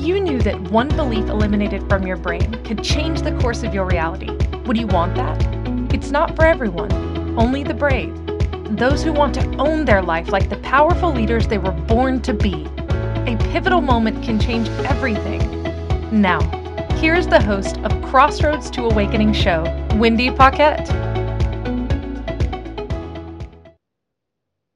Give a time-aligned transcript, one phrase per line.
[0.00, 3.84] you knew that one belief eliminated from your brain could change the course of your
[3.84, 4.30] reality,
[4.64, 5.38] would you want that?
[5.92, 6.90] It's not for everyone,
[7.38, 8.14] only the brave.
[8.76, 12.32] Those who want to own their life like the powerful leaders they were born to
[12.32, 12.66] be.
[13.26, 15.40] A pivotal moment can change everything.
[16.10, 16.40] Now,
[16.94, 19.64] here's the host of Crossroads to Awakening show,
[19.96, 20.88] Wendy Paquette.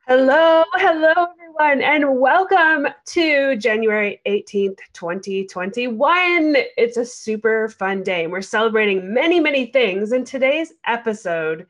[0.07, 6.57] Hello, hello, everyone, and welcome to January 18th, 2021.
[6.76, 10.12] It's a super fun day, and we're celebrating many, many things.
[10.12, 11.67] In today's episode,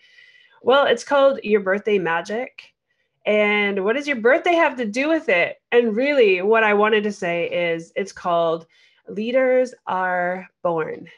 [0.62, 2.73] well, it's called Your Birthday Magic.
[3.27, 5.56] And what does your birthday have to do with it?
[5.73, 8.66] And really, what I wanted to say is it's called
[9.09, 11.09] Leaders Are Born.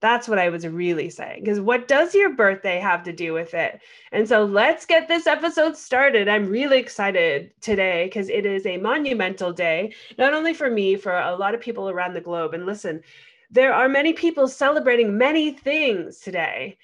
[0.00, 1.42] That's what I was really saying.
[1.44, 3.80] Because what does your birthday have to do with it?
[4.12, 6.26] And so let's get this episode started.
[6.28, 11.18] I'm really excited today because it is a monumental day, not only for me, for
[11.18, 12.54] a lot of people around the globe.
[12.54, 13.02] And listen,
[13.50, 16.78] there are many people celebrating many things today.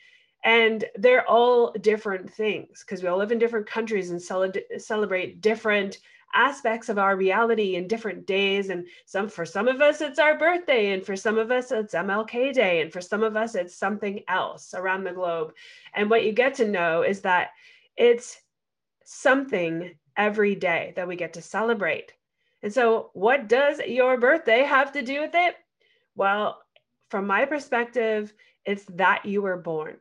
[0.45, 5.41] And they're all different things because we all live in different countries and cel- celebrate
[5.41, 5.99] different
[6.35, 8.69] aspects of our reality in different days.
[8.69, 11.95] And some for some of us it's our birthday and for some of us it's
[11.95, 15.53] MLK day and for some of us it's something else around the globe.
[15.95, 17.51] And what you get to know is that
[17.97, 18.41] it's
[19.05, 22.13] something every day that we get to celebrate.
[22.63, 25.57] And so what does your birthday have to do with it?
[26.15, 26.63] Well
[27.11, 28.33] from my perspective
[28.65, 29.97] it's that you were born.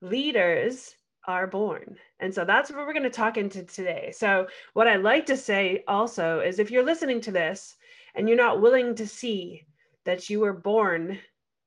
[0.00, 0.94] Leaders
[1.28, 1.96] are born.
[2.20, 4.12] And so that's what we're going to talk into today.
[4.16, 7.76] So, what I like to say also is if you're listening to this
[8.14, 9.66] and you're not willing to see
[10.04, 11.18] that you were born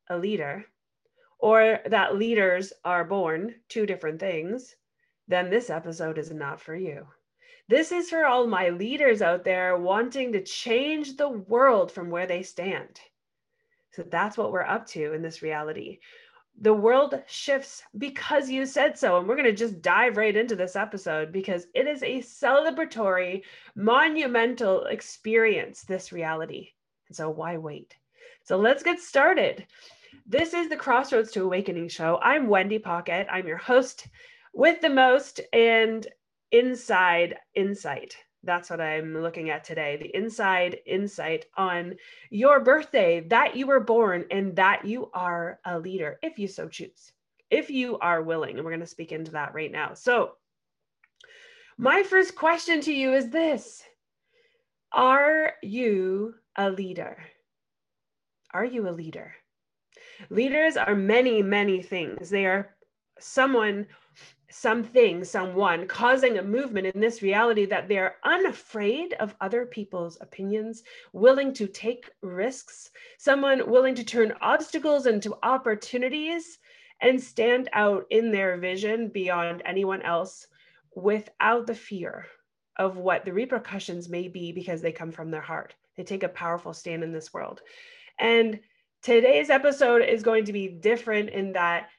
[0.09, 0.65] a leader
[1.37, 4.75] or that leaders are born, two different things,
[5.27, 7.05] then this episode is not for you.
[7.67, 12.25] This is for all my leaders out there wanting to change the world from where
[12.25, 12.99] they stand.
[13.91, 15.99] So that's what we're up to in this reality
[16.59, 19.17] the world shifts because you said so.
[19.17, 23.43] And we're going to just dive right into this episode because it is a celebratory,
[23.75, 26.69] monumental experience, this reality.
[27.07, 27.95] And so, why wait?
[28.43, 29.65] So, let's get started.
[30.25, 32.19] This is the Crossroads to Awakening show.
[32.21, 33.27] I'm Wendy Paquette.
[33.31, 34.07] I'm your host
[34.53, 36.05] with the most and
[36.51, 38.15] inside insight.
[38.43, 41.95] That's what I'm looking at today the inside insight on
[42.29, 46.67] your birthday, that you were born and that you are a leader, if you so
[46.67, 47.11] choose,
[47.49, 48.55] if you are willing.
[48.55, 49.93] And we're going to speak into that right now.
[49.93, 50.33] So,
[51.77, 53.83] my first question to you is this
[54.91, 57.17] Are you a leader?
[58.53, 59.33] Are you a leader?
[60.29, 62.29] Leaders are many, many things.
[62.29, 62.75] They are
[63.19, 63.87] someone
[64.51, 70.83] something, someone causing a movement in this reality that they're unafraid of other people's opinions,
[71.13, 76.59] willing to take risks, someone willing to turn obstacles into opportunities
[77.01, 80.47] and stand out in their vision beyond anyone else
[80.95, 82.25] without the fear
[82.77, 85.73] of what the repercussions may be because they come from their heart.
[85.95, 87.61] They take a powerful stand in this world.
[88.19, 88.59] And
[89.01, 91.89] today's episode is going to be different in that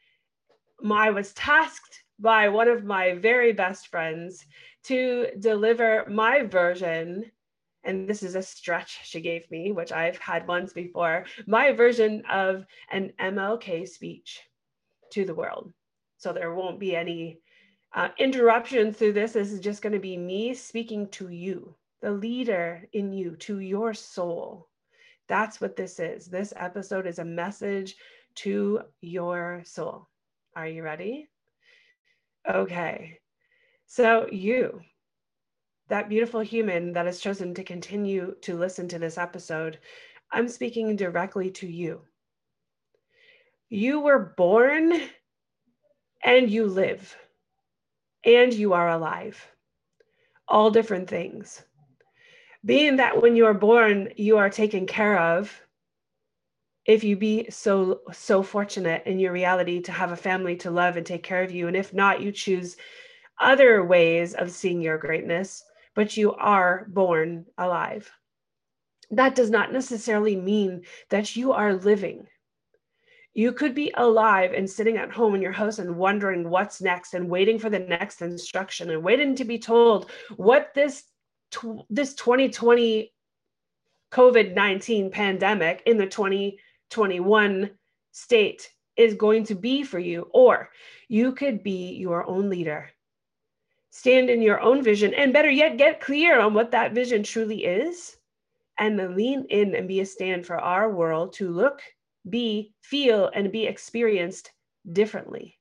[0.90, 4.46] I was tasked by one of my very best friends
[4.84, 7.30] to deliver my version
[7.84, 12.22] and this is a stretch she gave me, which I've had once before, my version
[12.30, 14.40] of an MLK speech
[15.10, 15.72] to the world.
[16.18, 17.40] So there won't be any
[17.94, 19.32] uh, interruption through this.
[19.32, 23.58] This is just going to be me speaking to you, the leader in you, to
[23.58, 24.68] your soul.
[25.28, 26.26] That's what this is.
[26.26, 27.96] This episode is a message
[28.36, 30.08] to your soul.
[30.54, 31.31] Are you ready?
[32.48, 33.18] Okay.
[33.86, 34.80] So, you,
[35.88, 39.78] that beautiful human that has chosen to continue to listen to this episode,
[40.30, 42.00] I'm speaking directly to you.
[43.68, 44.92] You were born
[46.24, 47.16] and you live
[48.24, 49.46] and you are alive.
[50.48, 51.62] All different things.
[52.64, 55.60] Being that when you are born, you are taken care of
[56.84, 60.96] if you be so so fortunate in your reality to have a family to love
[60.96, 62.76] and take care of you and if not you choose
[63.40, 65.64] other ways of seeing your greatness
[65.94, 68.10] but you are born alive.
[69.10, 72.26] That does not necessarily mean that you are living.
[73.34, 77.14] You could be alive and sitting at home in your house and wondering what's next
[77.14, 81.04] and waiting for the next instruction and waiting to be told what this
[81.90, 83.12] this 2020
[84.10, 86.58] COVID-19 pandemic in the 20
[86.92, 87.70] 21
[88.12, 90.70] state is going to be for you, or
[91.08, 92.90] you could be your own leader.
[93.90, 97.64] Stand in your own vision, and better yet, get clear on what that vision truly
[97.64, 98.16] is
[98.78, 101.82] and then lean in and be a stand for our world to look,
[102.28, 104.50] be, feel, and be experienced
[104.92, 105.58] differently.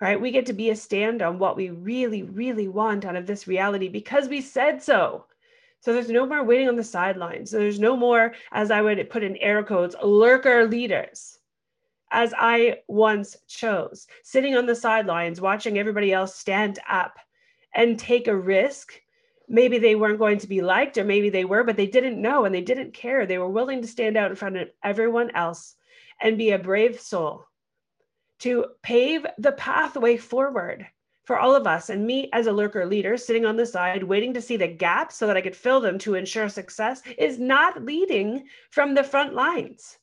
[0.00, 0.20] Right?
[0.20, 3.46] We get to be a stand on what we really, really want out of this
[3.46, 5.26] reality because we said so.
[5.84, 7.50] So there's no more waiting on the sidelines.
[7.50, 11.38] So there's no more, as I would put in air quotes, lurker leaders,
[12.10, 17.18] as I once chose, sitting on the sidelines, watching everybody else stand up
[17.74, 18.94] and take a risk.
[19.46, 22.46] Maybe they weren't going to be liked or maybe they were but they didn't know
[22.46, 23.26] and they didn't care.
[23.26, 25.74] They were willing to stand out in front of everyone else
[26.18, 27.44] and be a brave soul
[28.38, 30.86] to pave the pathway forward
[31.24, 34.34] for all of us and me as a lurker leader sitting on the side waiting
[34.34, 37.84] to see the gaps so that i could fill them to ensure success is not
[37.84, 39.98] leading from the front lines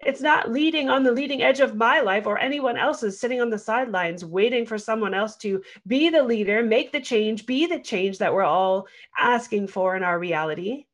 [0.00, 3.48] it's not leading on the leading edge of my life or anyone else's sitting on
[3.48, 7.80] the sidelines waiting for someone else to be the leader, make the change, be the
[7.80, 8.86] change that we're all
[9.18, 10.84] asking for in our reality.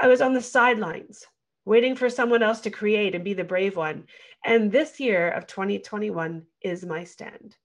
[0.00, 1.26] I was on the sidelines
[1.66, 4.06] waiting for someone else to create and be the brave one.
[4.44, 7.56] And this year of 2021 is my stand.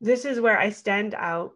[0.00, 1.52] This is where I stand out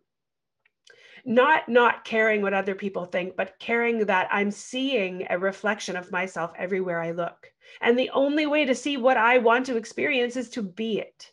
[1.24, 6.12] not not caring what other people think but caring that i'm seeing a reflection of
[6.12, 10.36] myself everywhere i look and the only way to see what I want to experience
[10.36, 11.32] is to be it.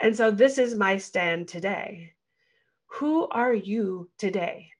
[0.00, 2.12] And so this is my stand today.
[2.86, 4.70] Who are you today?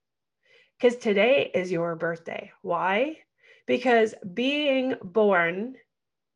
[0.79, 2.53] Because today is your birthday.
[2.63, 3.19] Why?
[3.67, 5.77] Because being born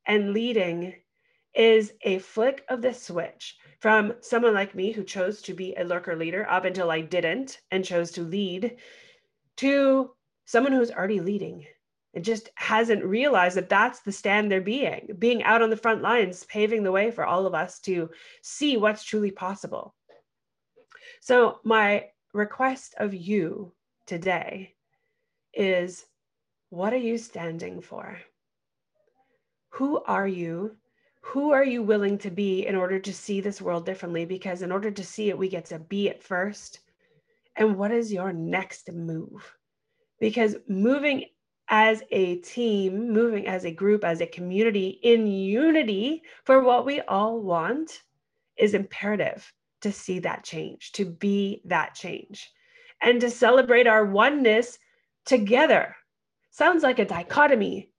[0.07, 0.95] and leading
[1.55, 5.85] is a flick of the switch from someone like me who chose to be a
[5.85, 8.77] lurker leader up until I didn't and chose to lead
[9.57, 10.11] to
[10.45, 11.67] someone who's already leading
[12.15, 16.03] and just hasn't realized that that's the stand they're being, being out on the front
[16.03, 18.11] lines, paving the way for all of us to
[18.43, 19.95] see what's truly possible.
[21.21, 23.73] So, my request of you
[24.07, 24.75] today
[25.55, 26.05] is
[26.71, 28.19] what are you standing for?
[29.75, 30.77] Who are you?
[31.21, 34.25] Who are you willing to be in order to see this world differently?
[34.25, 36.81] Because in order to see it, we get to be it first.
[37.57, 39.57] And what is your next move?
[40.19, 41.27] Because moving
[41.69, 47.01] as a team, moving as a group, as a community in unity for what we
[47.03, 48.03] all want
[48.57, 49.53] is imperative
[49.83, 52.51] to see that change, to be that change,
[53.03, 54.79] and to celebrate our oneness
[55.25, 55.95] together.
[56.51, 57.91] Sounds like a dichotomy,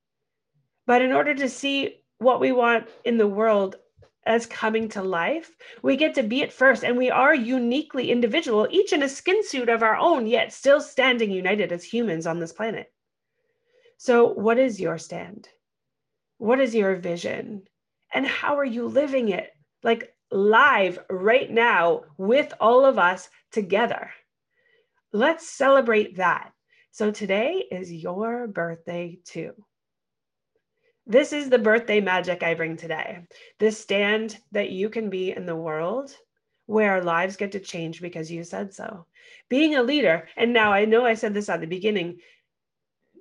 [0.85, 3.77] but in order to see what we want in the world
[4.25, 6.83] as coming to life, we get to be it first.
[6.83, 10.79] And we are uniquely individual, each in a skin suit of our own, yet still
[10.79, 12.93] standing united as humans on this planet.
[13.97, 15.49] So, what is your stand?
[16.37, 17.63] What is your vision?
[18.13, 19.49] And how are you living it?
[19.83, 24.11] Like live right now with all of us together.
[25.11, 26.51] Let's celebrate that.
[26.91, 29.53] So, today is your birthday too.
[31.11, 33.19] This is the birthday magic I bring today.
[33.59, 36.15] This stand that you can be in the world
[36.67, 39.05] where our lives get to change because you said so.
[39.49, 42.19] Being a leader, and now I know I said this at the beginning,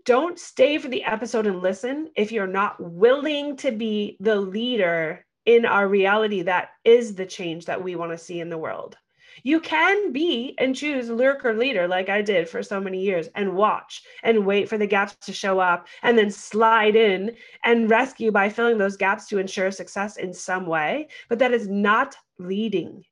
[0.04, 5.26] don't stay for the episode and listen if you're not willing to be the leader
[5.44, 8.96] in our reality that is the change that we want to see in the world.
[9.42, 13.54] You can be and choose lurker leader like I did for so many years and
[13.54, 18.30] watch and wait for the gaps to show up and then slide in and rescue
[18.30, 21.08] by filling those gaps to ensure success in some way.
[21.28, 23.04] But that is not leading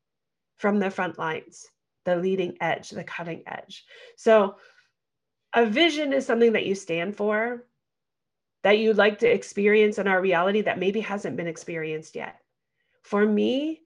[0.57, 1.67] from the front lines,
[2.05, 3.85] the leading edge, the cutting edge.
[4.17, 4.57] So
[5.55, 7.65] a vision is something that you stand for
[8.65, 12.41] that you'd like to experience in our reality that maybe hasn't been experienced yet.
[13.03, 13.83] For me,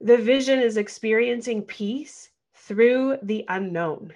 [0.00, 4.12] the vision is experiencing peace through the unknown.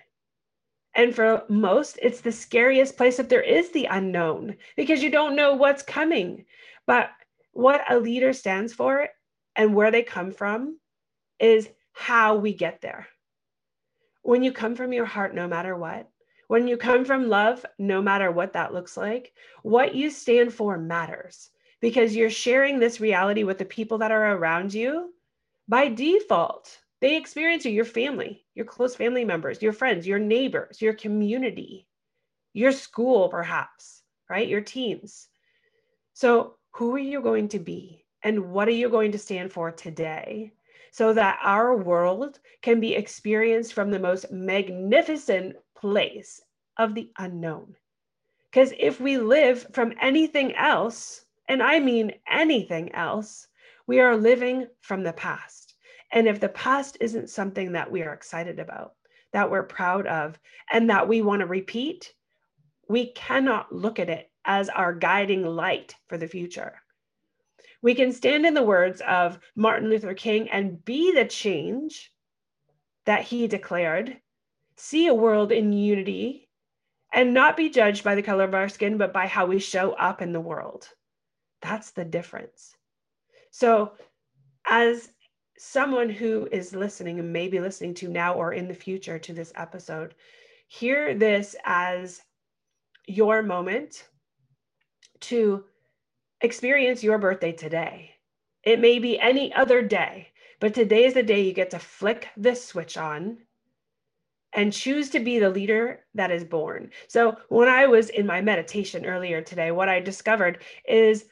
[0.95, 5.37] And for most, it's the scariest place if there is the unknown because you don't
[5.37, 6.45] know what's coming.
[6.87, 7.11] But
[7.53, 9.09] what a leader stands for
[9.57, 10.79] and where they come from
[11.39, 13.07] is how we get there.
[14.23, 16.09] When you come from your heart, no matter what,
[16.49, 19.33] when you come from love, no matter what that looks like,
[19.63, 24.37] what you stand for matters because you're sharing this reality with the people that are
[24.37, 25.13] around you
[25.71, 26.81] by default.
[27.01, 31.87] They experience you, your family, your close family members, your friends, your neighbors, your community,
[32.53, 34.49] your school, perhaps, right?
[34.49, 35.29] Your teams.
[36.13, 38.05] So, who are you going to be?
[38.23, 40.53] And what are you going to stand for today?
[40.93, 46.43] So that our world can be experienced from the most magnificent place
[46.79, 47.77] of the unknown.
[48.51, 53.47] Because if we live from anything else, and I mean anything else,
[53.91, 55.75] we are living from the past.
[56.13, 58.93] And if the past isn't something that we are excited about,
[59.33, 60.39] that we're proud of,
[60.73, 62.15] and that we want to repeat,
[62.89, 66.75] we cannot look at it as our guiding light for the future.
[67.83, 72.13] We can stand in the words of Martin Luther King and be the change
[73.07, 74.17] that he declared,
[74.77, 76.49] see a world in unity,
[77.13, 79.95] and not be judged by the color of our skin, but by how we show
[79.95, 80.89] up in the world.
[81.61, 82.77] That's the difference.
[83.51, 83.93] So,
[84.67, 85.11] as
[85.59, 89.53] someone who is listening and maybe listening to now or in the future to this
[89.57, 90.15] episode,
[90.69, 92.23] hear this as
[93.07, 94.07] your moment
[95.21, 95.65] to
[96.41, 98.15] experience your birthday today.
[98.63, 100.29] It may be any other day,
[100.61, 103.39] but today is the day you get to flick this switch on
[104.53, 106.91] and choose to be the leader that is born.
[107.09, 111.27] So, when I was in my meditation earlier today, what I discovered is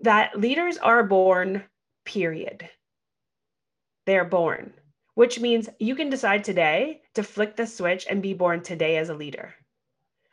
[0.00, 1.64] that leaders are born,
[2.04, 2.68] period.
[4.06, 4.74] They're born,
[5.14, 9.08] which means you can decide today to flick the switch and be born today as
[9.08, 9.54] a leader.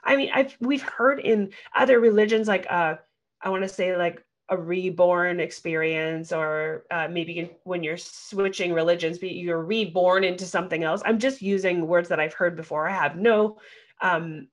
[0.03, 2.95] I mean, I've we've heard in other religions like uh
[3.41, 9.17] I want to say like a reborn experience or uh, maybe when you're switching religions
[9.17, 12.91] but you're reborn into something else i'm just using words that i've heard before i
[12.91, 13.57] have no
[14.01, 14.47] um,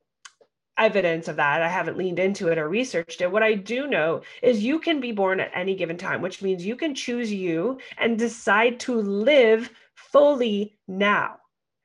[0.78, 1.62] evidence of that.
[1.62, 3.30] I haven't leaned into it or researched it.
[3.30, 6.64] What i do know is you can be born at any given time which means
[6.64, 11.36] you can choose you and decide to live fully now.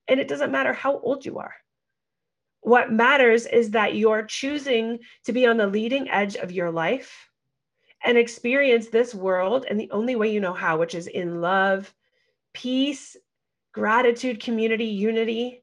[0.07, 1.53] And it doesn't matter how old you are.
[2.61, 7.29] What matters is that you're choosing to be on the leading edge of your life
[8.03, 11.93] and experience this world in the only way you know how, which is in love,
[12.53, 13.17] peace,
[13.73, 15.62] gratitude, community, unity,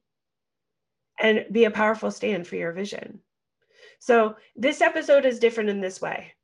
[1.21, 3.21] and be a powerful stand for your vision.
[3.99, 6.35] So, this episode is different in this way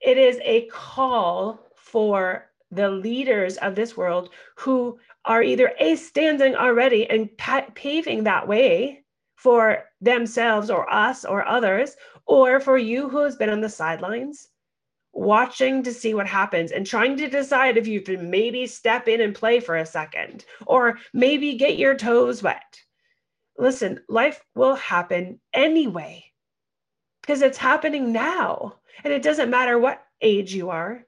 [0.00, 6.54] it is a call for the leaders of this world who are either a standing
[6.54, 13.08] already and pa- paving that way for themselves or us or others, or for you
[13.08, 14.48] who has been on the sidelines
[15.12, 19.20] watching to see what happens and trying to decide if you can maybe step in
[19.20, 22.80] and play for a second or maybe get your toes wet.
[23.60, 26.24] Listen, life will happen anyway
[27.20, 28.76] because it's happening now.
[29.04, 31.04] And it doesn't matter what age you are,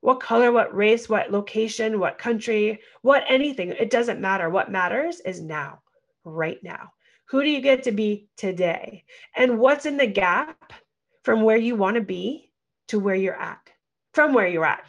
[0.00, 3.70] what color, what race, what location, what country, what anything.
[3.70, 4.50] It doesn't matter.
[4.50, 5.80] What matters is now,
[6.24, 6.92] right now.
[7.30, 9.04] Who do you get to be today?
[9.34, 10.74] And what's in the gap
[11.22, 12.50] from where you want to be
[12.88, 13.70] to where you're at,
[14.12, 14.84] from where you're at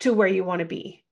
[0.00, 1.04] to where you want to be.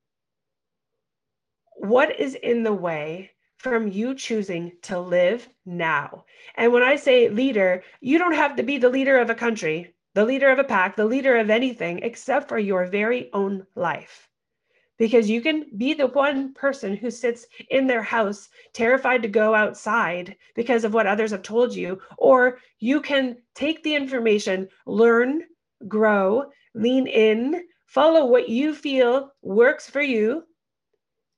[1.77, 6.25] What is in the way from you choosing to live now?
[6.55, 9.95] And when I say leader, you don't have to be the leader of a country,
[10.15, 14.29] the leader of a pack, the leader of anything except for your very own life.
[14.99, 19.55] Because you can be the one person who sits in their house terrified to go
[19.55, 25.43] outside because of what others have told you, or you can take the information, learn,
[25.87, 26.45] grow,
[26.75, 30.45] lean in, follow what you feel works for you,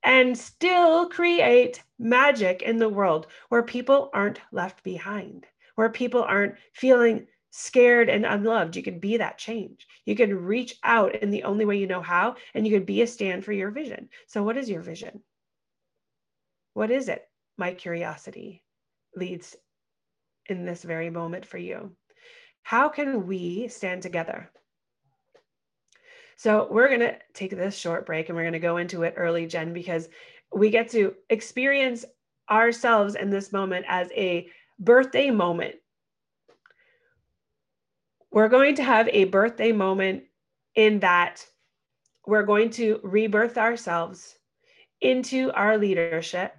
[0.03, 6.55] and still create magic in the world where people aren't left behind, where people aren't
[6.73, 8.77] feeling scared and unloved.
[8.77, 9.87] You can be that change.
[10.05, 13.03] You can reach out in the only way you know how, and you can be
[13.03, 14.09] a stand for your vision.
[14.27, 15.23] So, what is your vision?
[16.75, 17.29] What is it?
[17.57, 18.63] My curiosity
[19.17, 19.57] leads
[20.47, 21.97] in this very moment for you.
[22.63, 24.51] How can we stand together?
[26.39, 29.15] So, we're going to take this short break and we're going to go into it
[29.17, 30.09] early, Jen, because
[30.55, 32.05] we get to experience
[32.49, 35.75] ourselves in this moment as a birthday moment.
[38.31, 40.23] We're going to have a birthday moment
[40.77, 41.45] in that
[42.25, 44.37] we're going to rebirth ourselves
[45.01, 46.55] into our leadership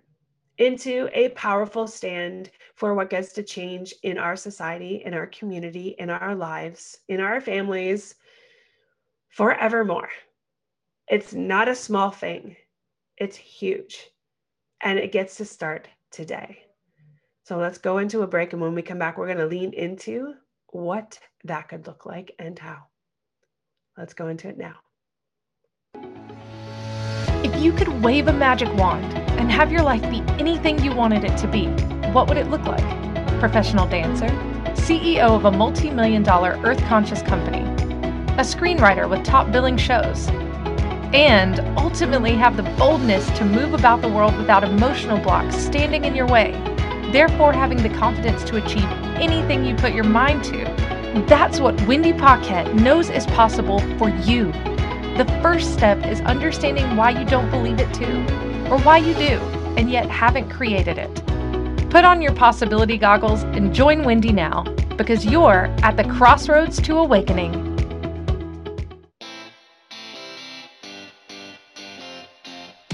[0.57, 5.95] into a powerful stand for what gets to change in our society, in our community,
[5.99, 8.15] in our lives, in our families
[9.29, 10.09] forevermore.
[11.07, 12.55] It's not a small thing,
[13.17, 14.07] it's huge.
[14.81, 16.59] And it gets to start today.
[17.43, 18.53] So let's go into a break.
[18.53, 20.35] And when we come back, we're going to lean into
[20.67, 22.83] what that could look like and how.
[23.97, 24.75] Let's go into it now.
[27.43, 31.23] If you could wave a magic wand and have your life be anything you wanted
[31.23, 31.67] it to be,
[32.11, 32.85] what would it look like?
[33.39, 34.27] Professional dancer,
[34.75, 37.63] CEO of a multi million dollar earth conscious company,
[38.39, 40.29] a screenwriter with top billing shows,
[41.13, 46.15] and ultimately have the boldness to move about the world without emotional blocks standing in
[46.15, 46.53] your way,
[47.11, 48.85] therefore having the confidence to achieve
[49.19, 50.63] anything you put your mind to.
[51.27, 54.53] That's what Wendy Paquette knows is possible for you.
[55.17, 58.21] The first step is understanding why you don't believe it too
[58.71, 59.37] or why you do
[59.75, 61.13] and yet haven't created it.
[61.89, 64.63] Put on your possibility goggles and join Wendy now.
[64.99, 67.68] because you're at the crossroads to awakening.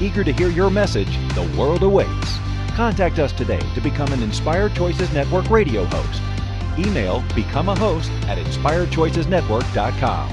[0.00, 2.38] Eager to hear your message, the world awaits.
[2.74, 6.20] Contact us today to become an Inspired Choices Network radio host.
[6.78, 10.28] Email become a host at inspiredchoicesnetwork.com.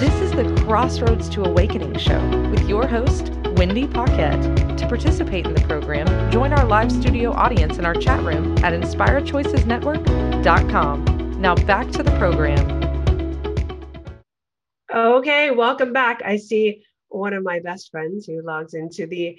[0.00, 4.78] This is the Crossroads to Awakening show with your host, Wendy Paquette.
[4.78, 8.72] To participate in the program, join our live studio audience in our chat room at
[8.72, 11.40] inspiredchoicesnetwork.com.
[11.40, 12.73] Now back to the program.
[14.94, 16.22] Okay, welcome back.
[16.24, 19.36] I see one of my best friends who logs into the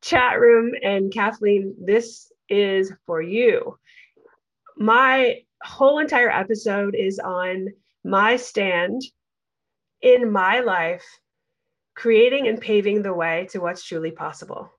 [0.00, 0.72] chat room.
[0.82, 3.78] And Kathleen, this is for you.
[4.78, 7.68] My whole entire episode is on
[8.02, 9.02] my stand
[10.00, 11.04] in my life
[11.94, 14.72] creating and paving the way to what's truly possible.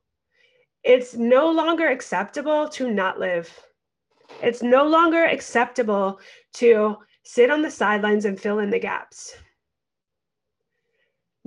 [0.83, 3.55] It's no longer acceptable to not live.
[4.41, 6.19] It's no longer acceptable
[6.53, 9.35] to sit on the sidelines and fill in the gaps.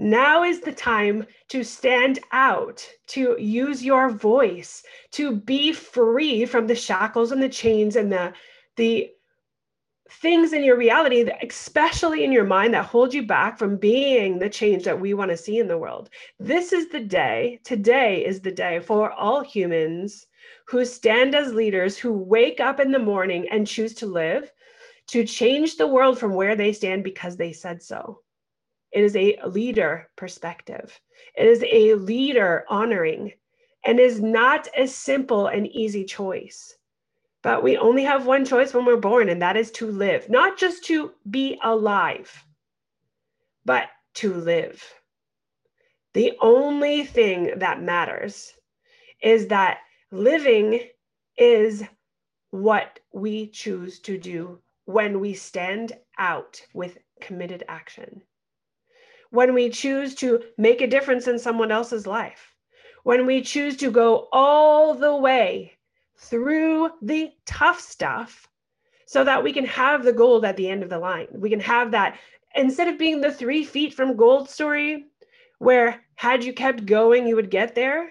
[0.00, 6.69] Now is the time to stand out, to use your voice, to be free from
[6.69, 8.33] the shackles and the chains and the,
[8.76, 9.11] the
[10.09, 14.38] things in your reality, that, especially in your mind, that hold you back from being
[14.38, 16.11] the change that we want to see in the world.
[16.38, 20.28] This is the day, today is the day for all humans
[20.69, 24.52] who stand as leaders, who wake up in the morning and choose to live,
[25.09, 28.21] to change the world from where they stand because they said so.
[28.93, 30.99] It is a leader perspective.
[31.37, 33.33] It is a leader honoring
[33.85, 36.77] and is not a simple and easy choice.
[37.43, 40.59] But we only have one choice when we're born, and that is to live, not
[40.59, 42.45] just to be alive,
[43.65, 44.83] but to live.
[46.15, 48.53] The only thing that matters
[49.23, 49.79] is that
[50.11, 50.81] living
[51.37, 51.85] is
[52.51, 58.23] what we choose to do when we stand out with committed action.
[59.30, 62.54] When we choose to make a difference in someone else's life.
[63.04, 65.78] When we choose to go all the way
[66.17, 68.49] through the tough stuff
[69.06, 71.28] so that we can have the gold at the end of the line.
[71.32, 72.19] We can have that
[72.54, 75.06] instead of being the three feet from gold story,
[75.58, 78.10] where had you kept going, you would get there.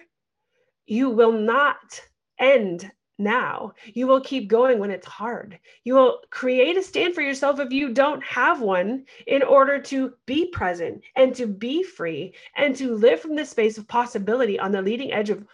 [0.86, 2.02] You will not
[2.40, 3.74] end now.
[3.94, 5.60] You will keep going when it's hard.
[5.84, 10.14] You will create a stand for yourself if you don't have one in order to
[10.26, 14.72] be present and to be free and to live from the space of possibility on
[14.72, 15.46] the leading edge of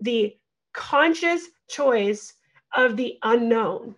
[0.00, 0.36] the
[0.72, 2.34] conscious choice
[2.76, 3.94] of the unknown.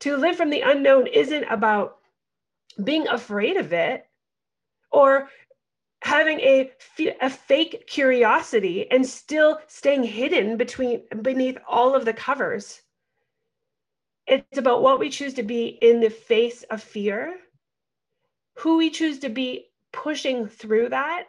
[0.00, 1.98] To live from the unknown isn't about
[2.84, 4.06] being afraid of it
[4.90, 5.28] or
[6.02, 6.70] having a,
[7.20, 12.80] a fake curiosity and still staying hidden between beneath all of the covers.
[14.26, 17.34] It's about what we choose to be in the face of fear,
[18.58, 21.24] who we choose to be pushing through that,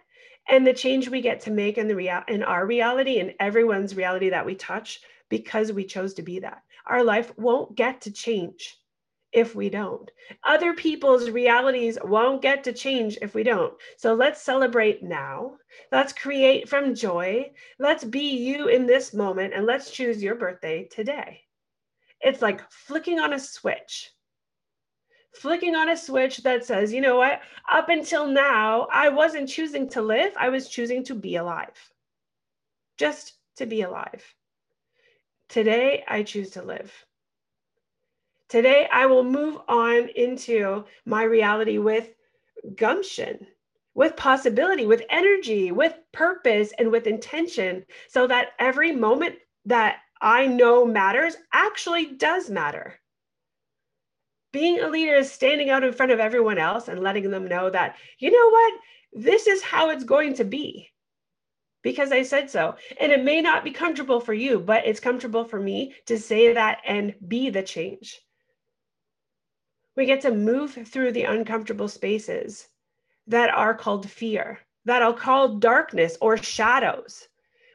[0.48, 3.96] and the change we get to make in the real in our reality and everyone's
[3.96, 6.64] reality that we touch because we chose to be that.
[6.86, 8.79] Our life won't get to change
[9.32, 10.10] if we don't.
[10.44, 13.74] Other people's realities won't get to change if we don't.
[13.98, 15.54] So let's celebrate now.
[15.92, 17.52] Let's create from joy.
[17.78, 21.42] Let's be you in this moment and let's choose your birthday today.
[22.22, 24.12] It's like flicking on a switch
[25.34, 29.90] flicking on a switch that says, you know what, up until now, I wasn't choosing
[29.90, 31.76] to live, I was choosing to be alive.
[32.98, 34.24] Just to be alive.
[35.48, 36.92] Today, I choose to live.
[38.50, 42.10] Today, I will move on into my reality with
[42.76, 43.48] gumption,
[43.94, 49.36] with possibility, with energy, with purpose, and with intention, so that every moment
[49.66, 53.00] that I know matters actually does matter
[54.52, 57.70] being a leader is standing out in front of everyone else and letting them know
[57.70, 58.74] that, you know what,
[59.14, 60.90] this is how it's going to be
[61.82, 62.76] because I said so.
[63.00, 66.54] And it may not be comfortable for you, but it's comfortable for me to say
[66.54, 68.20] that and be the change.
[70.00, 72.70] We get to move through the uncomfortable spaces
[73.28, 77.28] that are called fear, that are called darkness or shadows.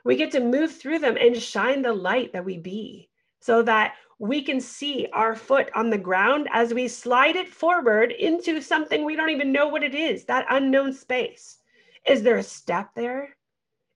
[0.07, 3.11] We get to move through them and shine the light that we be
[3.41, 8.11] so that we can see our foot on the ground as we slide it forward
[8.11, 11.59] into something we don't even know what it is, that unknown space.
[12.07, 13.37] Is there a step there?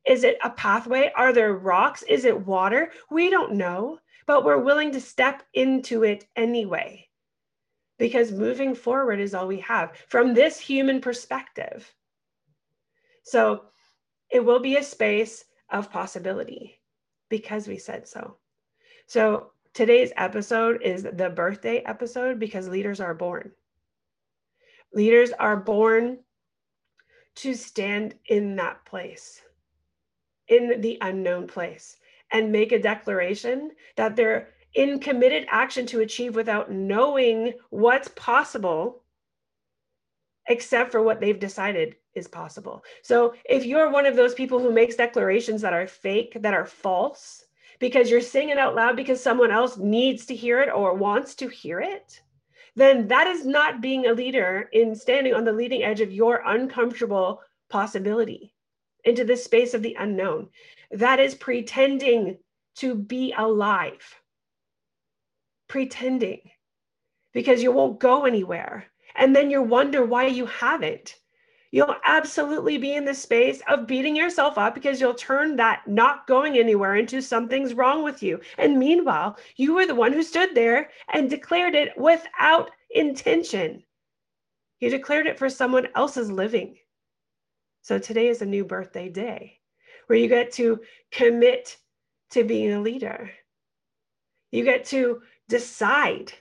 [0.05, 1.11] Is it a pathway?
[1.17, 2.03] Are there rocks?
[2.03, 2.93] Is it water?
[3.11, 7.08] We don't know, but we're willing to step into it anyway
[7.99, 11.93] because moving forward is all we have from this human perspective.
[13.25, 13.65] So
[14.31, 16.81] it will be a space of possibility
[17.29, 18.37] because we said so.
[19.07, 23.53] So today's episode is the birthday episode because leaders are born.
[24.95, 26.19] Leaders are born
[27.37, 29.43] to stand in that place,
[30.49, 31.97] in the unknown place,
[32.33, 39.03] and make a declaration that they're in committed action to achieve without knowing what's possible
[40.49, 42.83] except for what they've decided is possible.
[43.03, 46.65] So if you're one of those people who makes declarations that are fake, that are
[46.65, 47.45] false,
[47.79, 51.35] because you're saying it out loud because someone else needs to hear it or wants
[51.37, 52.21] to hear it,
[52.75, 56.43] then that is not being a leader in standing on the leading edge of your
[56.47, 58.55] uncomfortable possibility
[59.05, 60.49] into the space of the unknown.
[60.91, 62.39] That is pretending
[62.77, 64.18] to be alive,
[65.69, 66.41] pretending
[67.33, 68.87] because you won't go anywhere.
[69.15, 71.17] And then you wonder why you haven't
[71.71, 76.27] you'll absolutely be in the space of beating yourself up because you'll turn that not
[76.27, 78.41] going anywhere into something's wrong with you.
[78.57, 83.83] And meanwhile, you were the one who stood there and declared it without intention.
[84.81, 86.77] You declared it for someone else's living.
[87.83, 89.59] So today is a new birthday day
[90.07, 91.77] where you get to commit
[92.31, 93.31] to being a leader.
[94.51, 96.33] You get to decide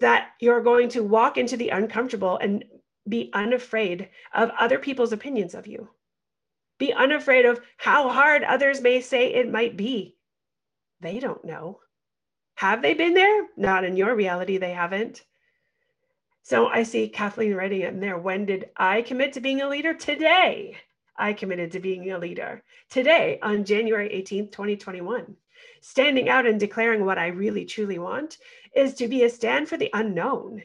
[0.00, 2.64] that you're going to walk into the uncomfortable and
[3.08, 5.88] be unafraid of other people's opinions of you.
[6.78, 10.16] Be unafraid of how hard others may say it might be.
[11.00, 11.80] They don't know.
[12.56, 13.46] Have they been there?
[13.56, 15.22] Not in your reality, they haven't.
[16.42, 18.18] So I see Kathleen writing it in there.
[18.18, 19.94] When did I commit to being a leader?
[19.94, 20.76] Today.
[21.16, 22.62] I committed to being a leader.
[22.90, 25.36] Today, on January 18th, 2021.
[25.86, 28.38] Standing out and declaring what I really truly want
[28.74, 30.62] is to be a stand for the unknown.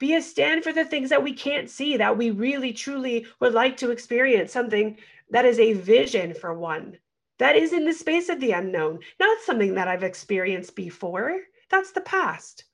[0.00, 3.54] Be a stand for the things that we can't see that we really truly would
[3.54, 4.98] like to experience something
[5.30, 6.98] that is a vision for one
[7.38, 11.38] that is in the space of the unknown not something that i've experienced before.
[11.70, 12.64] That's the past.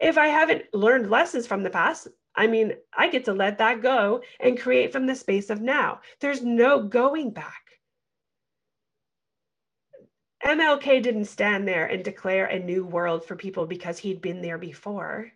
[0.00, 3.80] If i haven't learned lessons from the past i mean i get to let that
[3.80, 6.00] go and create from the space of now.
[6.18, 7.69] There's no going back
[10.44, 14.58] MLK didn't stand there and declare a new world for people because he'd been there
[14.58, 15.32] before.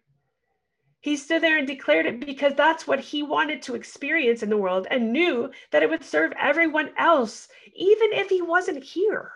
[1.01, 4.57] He stood there and declared it because that's what he wanted to experience in the
[4.57, 9.31] world and knew that it would serve everyone else, even if he wasn't here.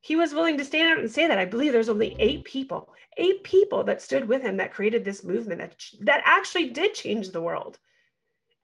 [0.00, 1.38] He was willing to stand out and say that.
[1.38, 5.22] I believe there's only eight people, eight people that stood with him that created this
[5.22, 7.78] movement that, that actually did change the world.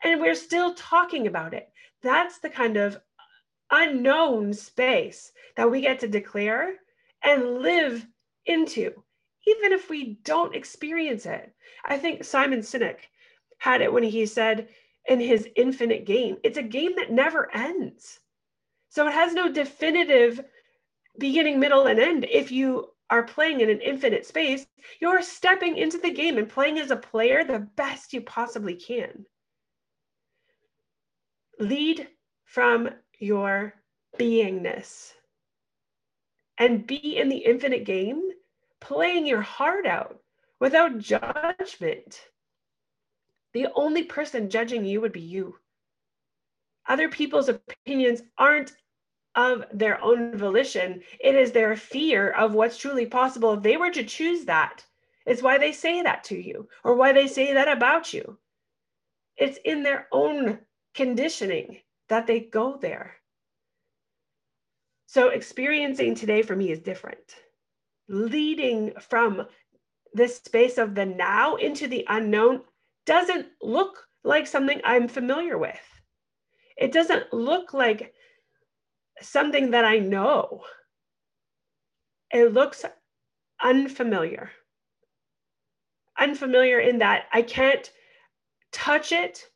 [0.03, 1.71] And we're still talking about it.
[2.03, 3.01] That's the kind of
[3.71, 6.75] unknown space that we get to declare
[7.23, 8.07] and live
[8.47, 8.93] into
[9.47, 11.53] even if we don't experience it.
[11.85, 12.99] I think Simon Sinek
[13.59, 14.69] had it when he said
[15.07, 18.21] in his infinite game, it's a game that never ends.
[18.89, 20.41] So it has no definitive
[21.19, 22.27] beginning, middle, and end.
[22.31, 24.67] If you are playing in an infinite space,
[25.01, 29.27] you're stepping into the game and playing as a player the best you possibly can.
[31.59, 32.09] Lead
[32.45, 32.89] from
[33.19, 33.75] your
[34.19, 35.13] beingness
[36.59, 38.31] and be in the infinite game
[38.81, 40.21] playing your heart out
[40.61, 42.29] without judgment.
[43.53, 45.57] The only person judging you would be you.
[46.87, 48.73] Other people's opinions aren't
[49.35, 53.55] of their own volition, it is their fear of what's truly possible.
[53.55, 54.85] If they were to choose that,
[55.27, 58.39] it's why they say that to you or why they say that about you.
[59.37, 60.61] It's in their own
[60.95, 63.17] conditioning that they go there.
[65.15, 67.37] So, experiencing today for me is different
[68.09, 69.47] leading from
[70.13, 72.63] this space of the now into the unknown
[73.07, 75.79] doesn't look like something I'm familiar with.
[76.77, 78.13] It doesn't look like
[79.23, 80.65] something that I know.
[82.33, 82.85] It looks
[83.63, 84.51] unfamiliar.
[86.19, 87.89] Unfamiliar in that I can't
[88.73, 89.49] touch it.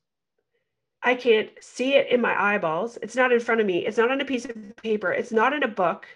[1.02, 2.98] I can't see it in my eyeballs.
[3.02, 3.86] It's not in front of me.
[3.86, 5.12] It's not on a piece of paper.
[5.12, 6.06] It's not in a book.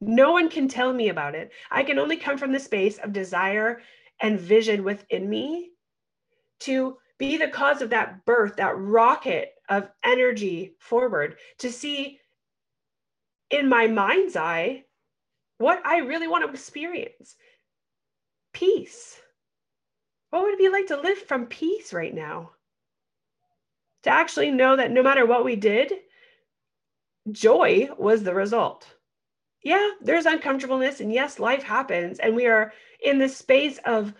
[0.00, 1.52] No one can tell me about it.
[1.70, 3.82] I can only come from the space of desire
[4.20, 5.70] and vision within me
[6.60, 12.18] to be the cause of that birth, that rocket of energy forward, to see
[13.50, 14.84] in my mind's eye
[15.58, 17.36] what I really want to experience
[18.52, 19.20] peace.
[20.30, 22.52] What would it be like to live from peace right now?
[24.04, 25.92] To actually know that no matter what we did,
[27.30, 28.86] joy was the result.
[29.62, 34.12] Yeah, there's uncomfortableness, and yes, life happens, and we are in the space of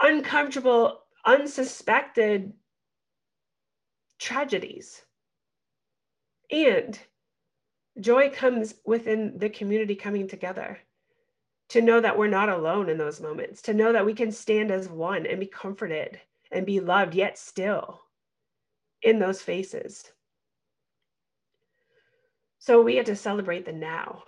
[0.00, 2.52] uncomfortable, unsuspected
[4.20, 5.02] tragedies.
[6.52, 6.98] And
[8.00, 10.78] joy comes within the community coming together
[11.70, 14.70] to know that we're not alone in those moments, to know that we can stand
[14.70, 16.20] as one and be comforted
[16.52, 18.00] and be loved, yet still
[19.02, 20.10] in those faces.
[22.58, 24.22] So we get to celebrate the now.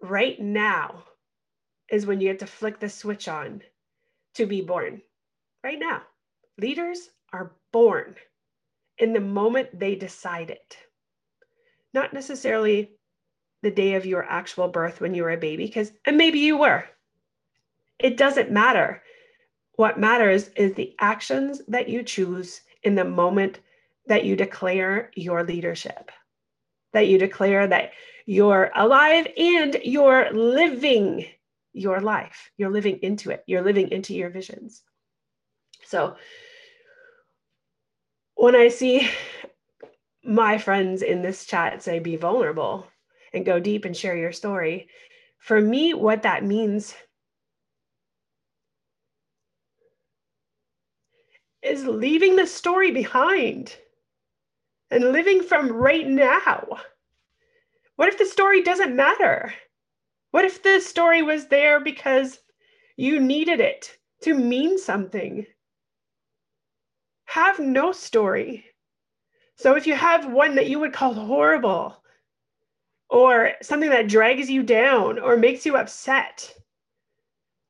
[0.00, 1.04] Right now
[1.90, 3.62] is when you get to flick the switch on
[4.34, 5.02] to be born.
[5.62, 6.02] Right now.
[6.58, 8.14] Leaders are born
[8.98, 10.76] in the moment they decide it.
[11.94, 12.92] Not necessarily
[13.62, 16.56] the day of your actual birth when you were a baby, because, and maybe you
[16.56, 16.84] were.
[17.98, 19.02] It doesn't matter.
[19.76, 23.60] What matters is the actions that you choose in the moment
[24.06, 26.10] that you declare your leadership
[26.92, 27.92] that you declare that
[28.26, 31.26] you're alive and you're living
[31.72, 32.50] your life.
[32.56, 34.82] You're living into it, you're living into your visions.
[35.84, 36.16] So
[38.34, 39.08] when I see
[40.24, 42.86] my friends in this chat say, be vulnerable
[43.32, 44.88] and go deep and share your story,
[45.38, 46.94] for me, what that means
[51.62, 53.76] is leaving the story behind
[54.90, 56.66] and living from right now.
[57.96, 59.52] What if the story doesn't matter?
[60.30, 62.38] What if the story was there because
[62.96, 65.46] you needed it to mean something?
[67.26, 68.64] Have no story.
[69.56, 72.02] So if you have one that you would call horrible,
[73.10, 76.54] or something that drags you down or makes you upset,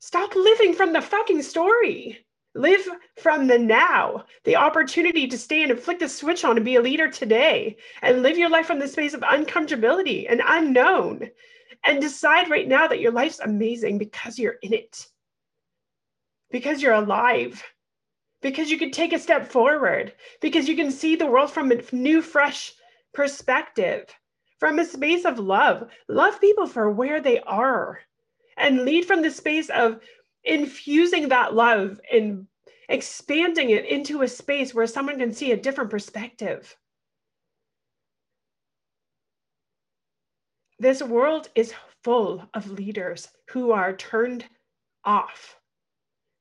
[0.00, 2.26] stop living from the fucking story.
[2.54, 2.88] Live
[3.20, 6.80] from the now, the opportunity to stand and flick the switch on and be a
[6.80, 7.76] leader today.
[8.02, 11.30] And live your life from the space of uncomfortability and unknown.
[11.84, 15.06] And decide right now that your life's amazing because you're in it,
[16.50, 17.62] because you're alive,
[18.42, 21.80] because you can take a step forward, because you can see the world from a
[21.92, 22.74] new, fresh
[23.14, 24.06] perspective,
[24.58, 25.88] from a space of love.
[26.08, 28.00] Love people for where they are.
[28.56, 30.00] And lead from the space of
[30.44, 32.46] infusing that love and
[32.88, 36.76] expanding it into a space where someone can see a different perspective.
[40.78, 44.44] This world is full of leaders who are turned
[45.04, 45.58] off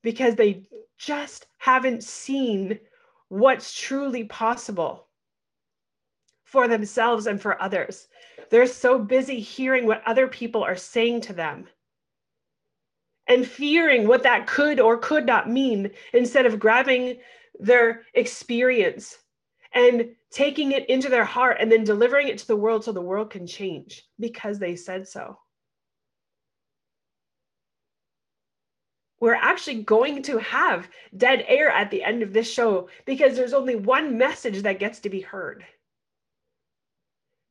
[0.03, 0.63] because they
[0.97, 2.79] just haven't seen
[3.29, 5.07] what's truly possible
[6.45, 8.07] for themselves and for others.
[8.49, 11.67] They're so busy hearing what other people are saying to them
[13.27, 17.17] and fearing what that could or could not mean instead of grabbing
[17.59, 19.17] their experience
[19.73, 23.01] and taking it into their heart and then delivering it to the world so the
[23.01, 25.37] world can change because they said so.
[29.19, 33.53] We're actually going to have dead air at the end of this show because there's
[33.53, 35.65] only one message that gets to be heard.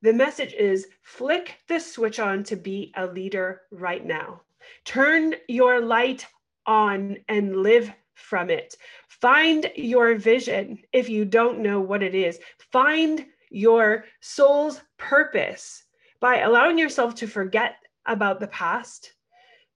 [0.03, 4.43] The message is flick the switch on to be a leader right now.
[4.85, 6.27] Turn your light
[6.67, 8.77] on and live from it.
[9.09, 12.39] Find your vision if you don't know what it is.
[12.73, 15.85] Find your soul's purpose
[16.21, 17.77] by allowing yourself to forget
[18.07, 19.13] about the past,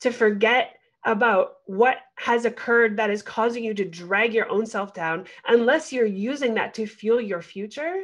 [0.00, 4.92] to forget about what has occurred that is causing you to drag your own self
[4.92, 8.02] down, unless you're using that to fuel your future.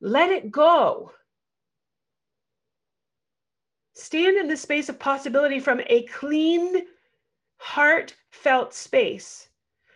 [0.00, 1.12] Let it go.
[4.00, 6.86] Stand in the space of possibility from a clean,
[7.58, 9.50] heartfelt space.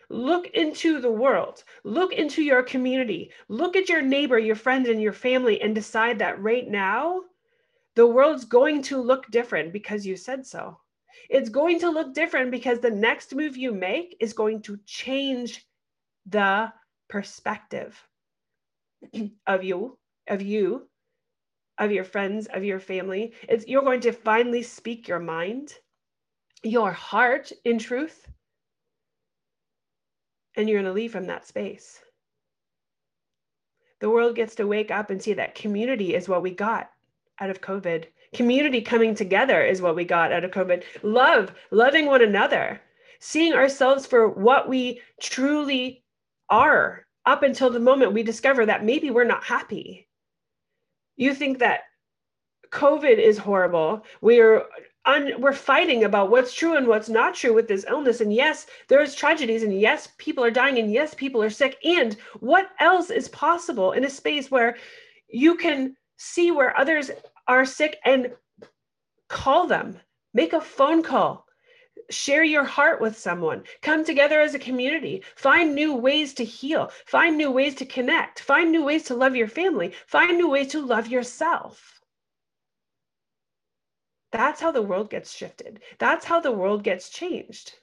[0.09, 5.01] Look into the world, look into your community, look at your neighbor, your friend, and
[5.01, 7.21] your family, and decide that right now,
[7.95, 10.79] the world's going to look different because you said so.
[11.27, 15.65] It's going to look different because the next move you make is going to change
[16.27, 16.71] the
[17.07, 17.99] perspective
[19.47, 20.87] of you, of you,
[21.77, 23.33] of your friends, of your family.
[23.47, 25.73] It's you're going to finally speak your mind,
[26.63, 28.27] your heart in truth,
[30.55, 31.99] and you're going to leave from that space.
[33.99, 36.91] The world gets to wake up and see that community is what we got
[37.39, 38.05] out of COVID.
[38.33, 40.83] Community coming together is what we got out of COVID.
[41.03, 42.81] Love, loving one another,
[43.19, 46.03] seeing ourselves for what we truly
[46.49, 50.07] are up until the moment we discover that maybe we're not happy
[51.17, 51.81] you think that
[52.71, 54.03] COVID is horrible.
[54.21, 54.65] We're
[55.05, 58.21] un, we're fighting about what's true and what's not true with this illness.
[58.21, 61.77] And yes, there's tragedies, and yes, people are dying, and yes, people are sick.
[61.85, 64.77] And what else is possible in a space where
[65.29, 67.11] you can see where others
[67.47, 68.31] are sick and
[69.29, 69.97] call them,
[70.33, 71.44] make a phone call,
[72.09, 76.91] share your heart with someone, come together as a community, find new ways to heal,
[77.05, 80.67] find new ways to connect, find new ways to love your family, find new ways
[80.69, 82.01] to love yourself.
[84.31, 85.81] That's how the world gets shifted.
[85.97, 87.79] That's how the world gets changed.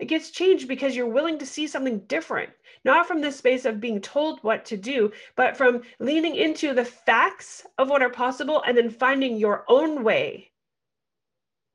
[0.00, 2.50] It gets changed because you're willing to see something different,
[2.84, 6.84] not from the space of being told what to do, but from leaning into the
[6.84, 10.50] facts of what are possible and then finding your own way,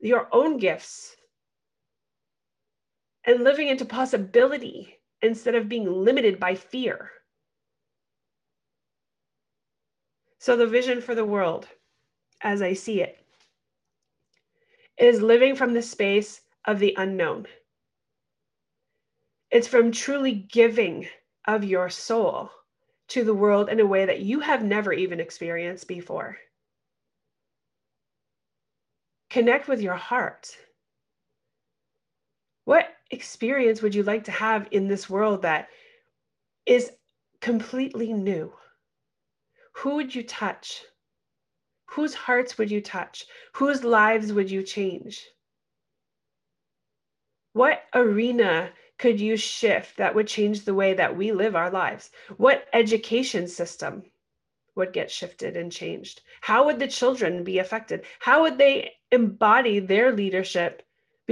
[0.00, 1.16] your own gifts,
[3.24, 7.10] and living into possibility instead of being limited by fear.
[10.38, 11.68] So, the vision for the world,
[12.40, 13.18] as I see it,
[14.96, 17.46] is living from the space of the unknown.
[19.50, 21.08] It's from truly giving
[21.46, 22.50] of your soul
[23.08, 26.38] to the world in a way that you have never even experienced before.
[29.28, 30.56] Connect with your heart.
[32.64, 35.68] What experience would you like to have in this world that
[36.66, 36.92] is
[37.40, 38.52] completely new?
[39.74, 40.84] Who would you touch?
[41.86, 43.26] Whose hearts would you touch?
[43.54, 45.26] Whose lives would you change?
[47.52, 52.10] What arena could you shift that would change the way that we live our lives?
[52.36, 54.04] What education system
[54.76, 56.22] would get shifted and changed?
[56.42, 58.04] How would the children be affected?
[58.20, 60.82] How would they embody their leadership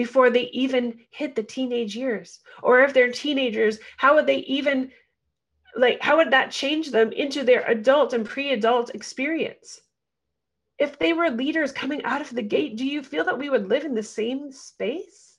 [0.03, 2.41] before they even hit the teenage years?
[2.63, 4.91] Or if they're teenagers, how would they even
[5.77, 9.81] like how would that change them into their adult and pre-adult experience?
[10.79, 13.69] if they were leaders coming out of the gate, do you feel that we would
[13.69, 15.39] live in the same space?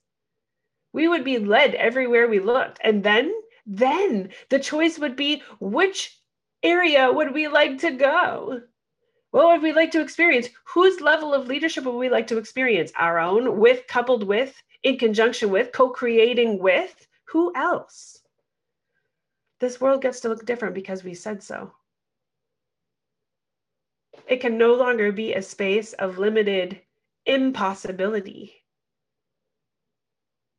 [0.91, 2.79] We would be led everywhere we looked.
[2.83, 3.33] And then,
[3.65, 6.17] then the choice would be which
[6.61, 8.61] area would we like to go?
[9.31, 10.49] What would we like to experience?
[10.73, 12.91] Whose level of leadership would we like to experience?
[12.97, 17.07] Our own, with, coupled with, in conjunction with, co creating with?
[17.25, 18.21] Who else?
[19.59, 21.73] This world gets to look different because we said so.
[24.27, 26.81] It can no longer be a space of limited
[27.25, 28.63] impossibility.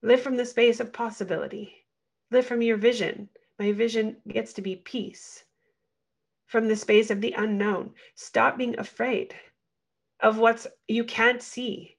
[0.03, 1.75] Live from the space of possibility.
[2.31, 3.29] Live from your vision.
[3.59, 5.45] My vision gets to be peace.
[6.51, 7.95] From the space of the unknown.
[8.15, 9.35] Stop being afraid
[10.21, 11.97] of what's you can't see,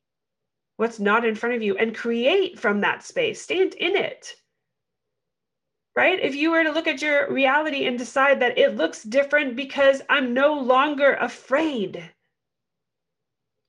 [0.78, 3.42] what's not in front of you, and create from that space.
[3.42, 4.36] Stand in it
[5.96, 6.20] right?
[6.22, 10.02] If you were to look at your reality and decide that it looks different because
[10.10, 12.12] I'm no longer afraid,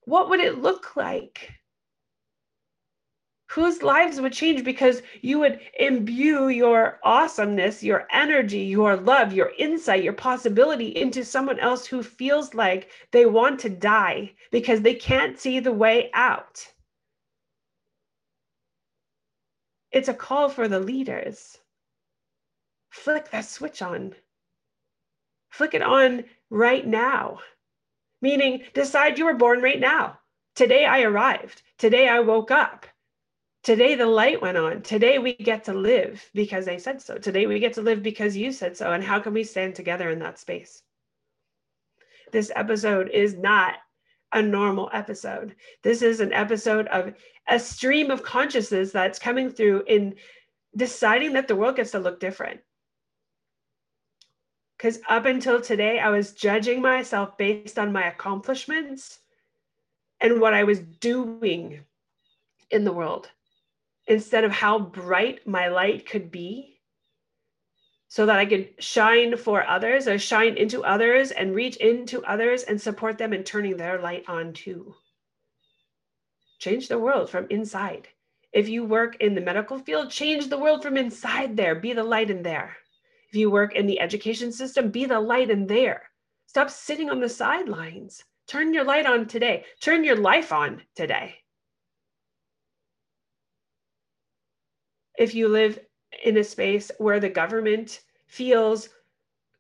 [0.05, 1.51] what would it look like?
[3.53, 9.53] Whose lives would change because you would imbue your awesomeness, your energy, your love, your
[9.59, 14.95] insight, your possibility into someone else who feels like they want to die because they
[14.95, 16.73] can't see the way out?
[19.91, 21.59] It's a call for the leaders
[22.93, 24.15] flick that switch on.
[25.51, 27.41] Flick it on right now.
[28.21, 30.19] Meaning, decide you were born right now.
[30.55, 31.63] Today I arrived.
[31.79, 32.87] Today I woke up.
[33.63, 34.83] Today the light went on.
[34.83, 37.17] Today we get to live because they said so.
[37.17, 38.93] Today we get to live because you said so.
[38.93, 40.83] And how can we stand together in that space?
[42.33, 43.75] This episode is not
[44.33, 45.55] a normal episode.
[45.85, 47.15] This is an episode of
[47.49, 50.17] a stream of consciousness that's coming through in
[50.75, 52.61] deciding that the world gets to look different.
[54.77, 59.21] Because up until today, I was judging myself based on my accomplishments
[60.21, 61.85] and what I was doing
[62.69, 63.31] in the world
[64.07, 66.81] instead of how bright my light could be
[68.09, 72.63] so that I could shine for others or shine into others and reach into others
[72.63, 74.95] and support them in turning their light on too.
[76.59, 78.09] Change the world from inside.
[78.53, 81.75] If you work in the medical field, change the world from inside there.
[81.75, 82.77] Be the light in there.
[83.31, 86.03] If you work in the education system, be the light in there.
[86.47, 88.23] Stop sitting on the sidelines.
[88.47, 89.65] Turn your light on today.
[89.81, 91.42] Turn your life on today.
[95.23, 95.79] If you live
[96.25, 98.89] in a space where the government feels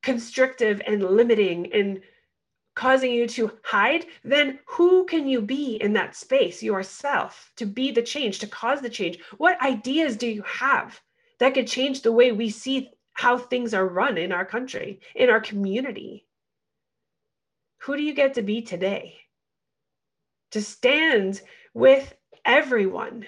[0.02, 2.02] constrictive and limiting and
[2.74, 7.92] causing you to hide, then who can you be in that space yourself to be
[7.92, 9.18] the change, to cause the change?
[9.38, 11.00] What ideas do you have
[11.38, 15.28] that could change the way we see how things are run in our country, in
[15.30, 16.26] our community.
[17.82, 19.22] Who do you get to be today?
[20.52, 21.40] to stand
[21.74, 23.26] with everyone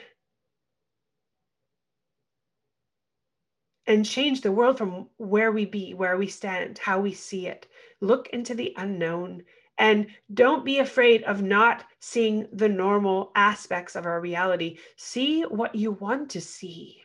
[3.87, 7.67] and change the world from where we be, where we stand, how we see it.
[8.01, 9.43] Look into the unknown
[9.79, 14.79] and don't be afraid of not seeing the normal aspects of our reality.
[14.97, 17.03] See what you want to see.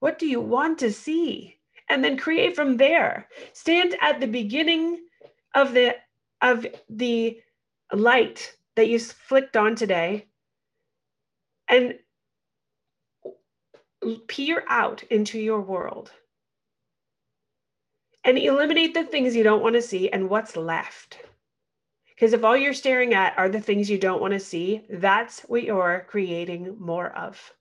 [0.00, 1.56] What do you want to see?
[1.90, 3.28] And then create from there.
[3.52, 5.00] Stand at the beginning
[5.54, 5.96] of the
[6.40, 7.40] of the
[7.92, 10.26] light that you flicked on today
[11.68, 11.94] and
[14.26, 16.12] peer out into your world
[18.24, 21.18] and eliminate the things you don't want to see and what's left.
[22.08, 25.40] Because if all you're staring at are the things you don't want to see, that's
[25.42, 27.52] what you're creating more of.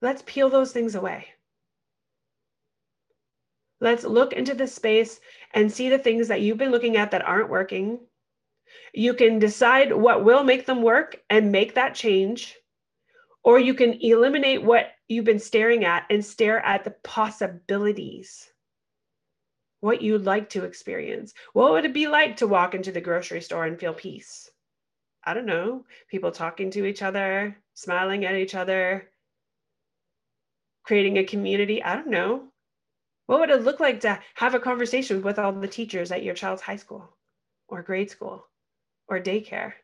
[0.00, 1.26] Let's peel those things away.
[3.80, 5.20] Let's look into the space
[5.52, 7.98] and see the things that you've been looking at that aren't working.
[8.94, 12.56] You can decide what will make them work and make that change,
[13.42, 18.50] or you can eliminate what you've been staring at and stare at the possibilities.
[19.80, 21.32] What you'd like to experience.
[21.52, 24.50] What would it be like to walk into the grocery store and feel peace?
[25.24, 25.84] I don't know.
[26.10, 29.10] People talking to each other, smiling at each other,
[30.84, 31.82] creating a community.
[31.82, 32.44] I don't know.
[33.26, 36.34] What would it look like to have a conversation with all the teachers at your
[36.34, 37.16] child's high school
[37.68, 38.44] or grade school
[39.08, 39.74] or daycare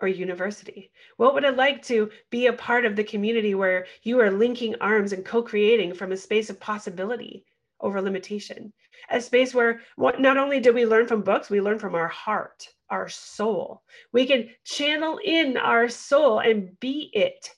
[0.00, 0.90] or university?
[1.16, 4.74] What would it like to be a part of the community where you are linking
[4.80, 7.44] arms and co creating from a space of possibility
[7.80, 8.72] over limitation?
[9.10, 12.68] A space where not only do we learn from books, we learn from our heart,
[12.90, 13.82] our soul.
[14.12, 17.50] We can channel in our soul and be it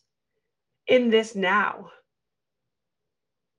[0.86, 1.90] in this now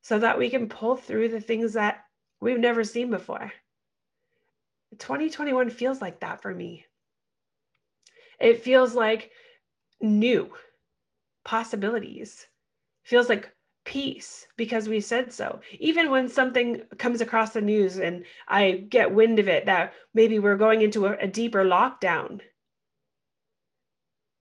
[0.01, 2.05] so that we can pull through the things that
[2.39, 3.51] we've never seen before.
[4.97, 6.86] 2021 feels like that for me.
[8.39, 9.31] It feels like
[10.01, 10.51] new
[11.43, 12.45] possibilities.
[13.03, 13.51] Feels like
[13.85, 15.61] peace because we said so.
[15.79, 20.39] Even when something comes across the news and I get wind of it that maybe
[20.39, 22.41] we're going into a, a deeper lockdown,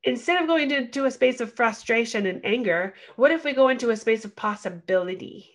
[0.03, 3.91] instead of going into a space of frustration and anger, what if we go into
[3.91, 5.53] a space of possibility?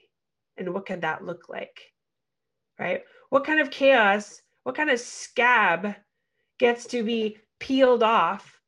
[0.58, 1.92] and what could that look like
[2.80, 5.96] right what kind of chaos what kind of scab
[6.60, 8.60] gets to be peeled off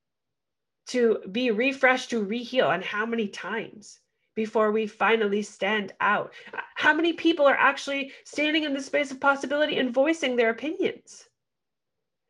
[0.85, 3.99] to be refreshed to reheal and how many times
[4.35, 6.31] before we finally stand out?
[6.75, 11.27] How many people are actually standing in the space of possibility and voicing their opinions?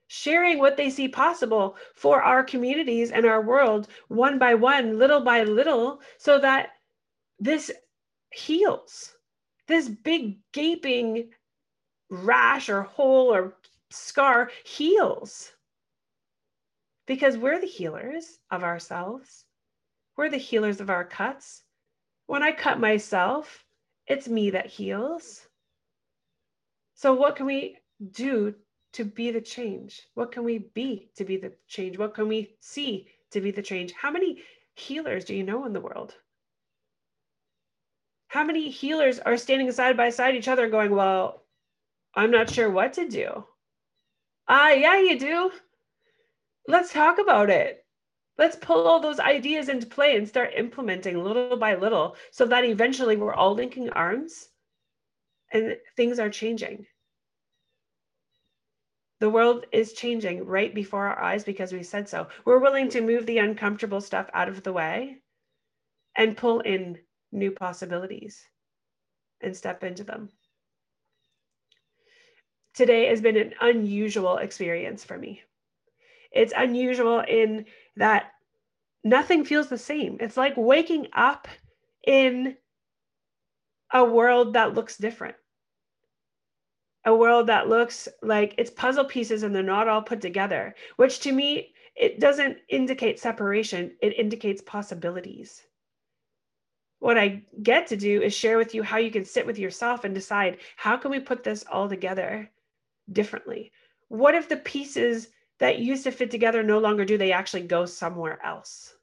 [0.07, 5.21] Sharing what they see possible for our communities and our world one by one little
[5.21, 6.69] by little so that
[7.39, 7.71] this
[8.31, 9.15] heals.
[9.67, 11.29] This big gaping
[12.09, 13.57] rash or hole or
[13.89, 15.51] scar heals
[17.05, 19.45] because we're the healers of ourselves.
[20.15, 21.63] We're the healers of our cuts.
[22.27, 23.65] When I cut myself,
[24.07, 25.47] it's me that heals.
[26.95, 27.77] So, what can we
[28.11, 28.55] do
[28.93, 30.01] to be the change?
[30.13, 31.97] What can we be to be the change?
[31.97, 33.91] What can we see to be the change?
[33.93, 34.43] How many
[34.75, 36.15] healers do you know in the world?
[38.33, 41.43] how many healers are standing side by side each other going, Well,
[42.15, 43.45] I'm not sure what to do?
[44.47, 45.51] Ah, uh, yeah, you do.
[46.67, 47.85] Let's talk about it.
[48.37, 52.65] Let's pull all those ideas into play and start implementing little by little so that
[52.65, 54.49] eventually we're all linking arms
[55.51, 56.85] and things are changing.
[59.19, 62.27] The world is changing right before our eyes because we said so.
[62.43, 65.21] We're willing to move the uncomfortable stuff out of the way
[66.15, 66.97] and pull in
[67.31, 68.43] new possibilities
[69.41, 70.29] and step into them.
[72.73, 75.43] Today has been an unusual experience for me.
[76.33, 77.65] It's unusual in
[77.95, 78.31] that
[79.03, 80.17] nothing feels the same.
[80.19, 81.47] It's like waking up
[82.05, 82.57] in
[83.91, 85.35] a world that looks different.
[87.05, 91.19] A world that looks like it's puzzle pieces and they're not all put together, which
[91.21, 95.63] to me, it doesn't indicate separation, it indicates possibilities
[97.03, 100.05] what I get to do is share with you how you can sit with yourself
[100.05, 102.49] and decide how can we put this all together
[103.11, 103.73] differently?
[104.07, 105.27] What if the pieces
[105.63, 108.95] that used to fit together no longer do, they actually go somewhere else?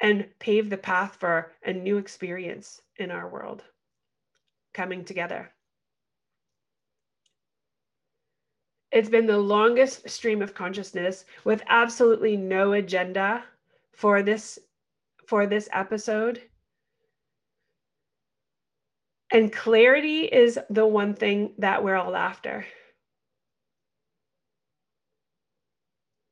[0.00, 3.62] And pave the path for a new experience in our world
[4.72, 5.52] coming together.
[8.90, 13.44] It's been the longest stream of consciousness with absolutely no agenda
[13.92, 14.58] for this
[15.26, 16.40] for this episode.
[19.30, 22.64] And clarity is the one thing that we're all after.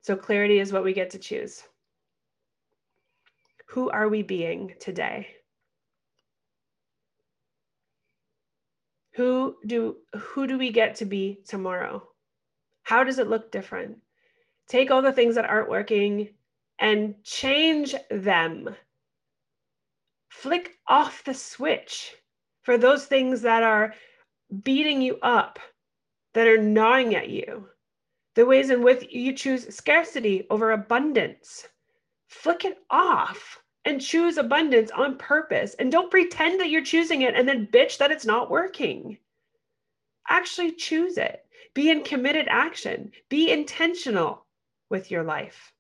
[0.09, 1.65] So clarity is what we get to choose.
[3.67, 5.29] Who are we being today?
[9.17, 12.09] Who do who do we get to be tomorrow?
[12.85, 13.99] How does it look different?
[14.67, 16.31] Take all the things that aren't working
[16.79, 18.75] and change them.
[20.31, 22.15] Flick off the switch
[22.63, 23.93] for those things that are
[24.65, 25.59] beating you up,
[26.33, 27.69] that are gnawing at you.
[28.39, 31.67] The ways in which you choose scarcity over abundance.
[32.29, 35.75] Flick it off and choose abundance on purpose.
[35.75, 39.19] And don't pretend that you're choosing it and then bitch that it's not working.
[40.29, 41.45] Actually choose it.
[41.75, 43.11] Be in committed action.
[43.29, 44.47] Be intentional
[44.89, 45.73] with your life.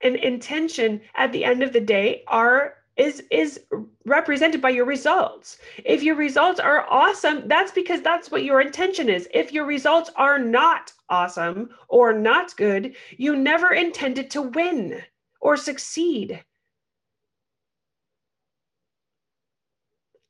[0.00, 3.60] And intention at the end of the day are is is
[4.04, 5.58] represented by your results.
[5.84, 9.28] If your results are awesome, that's because that's what your intention is.
[9.34, 15.02] If your results are not awesome or not good, you never intended to win
[15.40, 16.42] or succeed.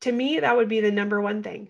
[0.01, 1.69] To me, that would be the number one thing.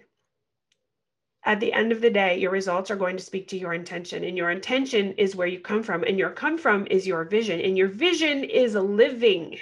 [1.43, 4.25] At the end of the day, your results are going to speak to your intention,
[4.25, 7.61] and your intention is where you come from, and your come from is your vision,
[7.61, 9.57] and your vision is living.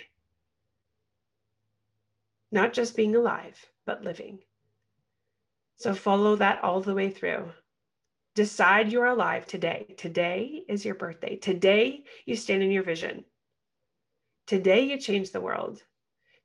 [2.56, 4.40] Not just being alive, but living.
[5.76, 7.52] So follow that all the way through.
[8.34, 9.94] Decide you're alive today.
[9.98, 11.36] Today is your birthday.
[11.36, 13.26] Today you stand in your vision.
[14.48, 15.84] Today, you change the world.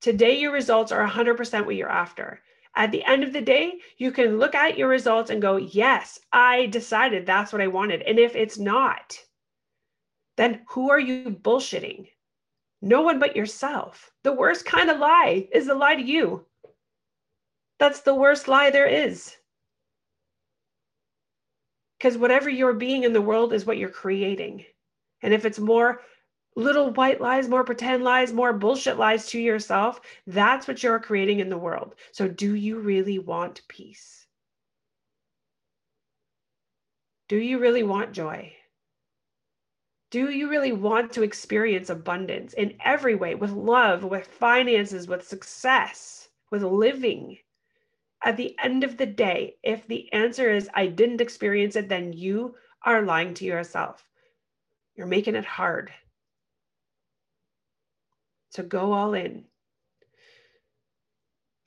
[0.00, 2.42] Today, your results are 100% what you're after.
[2.74, 6.18] At the end of the day, you can look at your results and go, Yes,
[6.32, 8.02] I decided that's what I wanted.
[8.02, 9.16] And if it's not,
[10.36, 12.08] then who are you bullshitting?
[12.82, 14.10] No one but yourself.
[14.22, 16.46] The worst kind of lie is the lie to you.
[17.78, 19.36] That's the worst lie there is.
[21.98, 24.64] Because whatever you're being in the world is what you're creating.
[25.22, 26.02] And if it's more
[26.56, 31.40] little white lies, more pretend lies, more bullshit lies to yourself, that's what you're creating
[31.40, 31.94] in the world.
[32.12, 34.26] So, do you really want peace?
[37.28, 38.52] Do you really want joy?
[40.10, 45.26] Do you really want to experience abundance in every way with love, with finances, with
[45.26, 47.38] success, with living?
[48.24, 52.12] At the end of the day, if the answer is I didn't experience it, then
[52.12, 54.04] you are lying to yourself.
[54.96, 55.92] You're making it hard.
[58.50, 59.44] So go all in.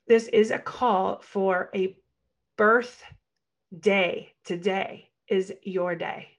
[0.06, 1.96] This is a call for a
[2.58, 3.02] birth
[3.80, 4.34] day.
[4.44, 6.33] Today is your day.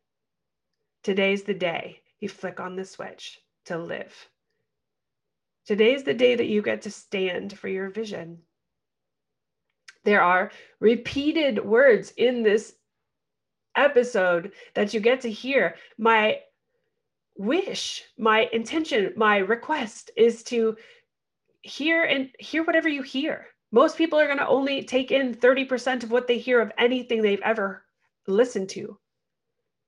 [1.05, 4.27] Today's the day you flick on the switch to live.
[5.63, 8.39] Today's the day that you get to stand for your vision.
[10.03, 10.49] There are
[10.79, 12.73] repeated words in this
[13.77, 15.75] episode that you get to hear.
[15.99, 16.39] My
[17.37, 20.75] wish, my intention, my request is to
[21.61, 23.45] hear and hear whatever you hear.
[23.71, 27.21] Most people are going to only take in 30% of what they hear of anything
[27.21, 27.83] they've ever
[28.25, 28.97] listened to.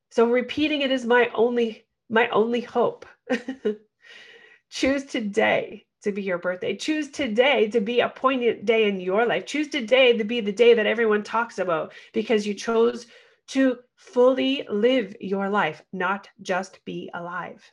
[0.10, 3.06] So repeating it is my only my only hope.
[4.70, 6.76] Choose today to be your birthday.
[6.76, 9.46] Choose today to be a poignant day in your life.
[9.46, 13.08] Choose today to be the day that everyone talks about because you chose
[13.48, 17.64] to fully live your life, not just be alive.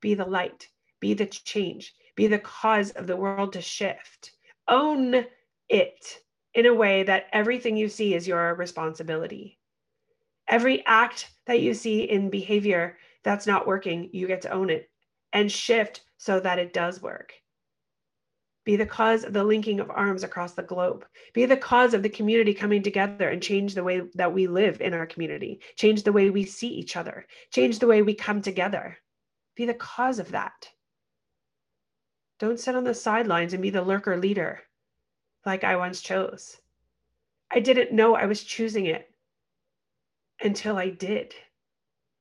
[0.00, 0.68] Be the light,
[1.00, 4.32] be the change, be the cause of the world to shift.
[4.68, 5.24] Own
[5.68, 6.18] it
[6.54, 9.58] in a way that everything you see is your responsibility.
[10.48, 14.88] Every act that you see in behavior that's not working, you get to own it
[15.32, 17.32] and shift so that it does work.
[18.64, 21.06] Be the cause of the linking of arms across the globe.
[21.32, 24.80] Be the cause of the community coming together and change the way that we live
[24.80, 28.42] in our community, change the way we see each other, change the way we come
[28.42, 28.98] together.
[29.54, 30.68] Be the cause of that.
[32.40, 34.62] Don't sit on the sidelines and be the lurker leader
[35.44, 36.56] like I once chose.
[37.52, 39.08] I didn't know I was choosing it
[40.40, 41.34] until I did.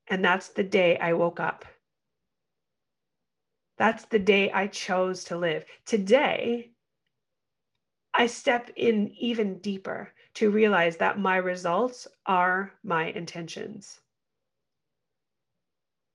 [0.08, 1.66] And that's the day I woke up.
[3.78, 5.66] That's the day I chose to live.
[5.86, 6.72] Today,
[8.14, 14.00] I step in even deeper to realize that my results are my intentions.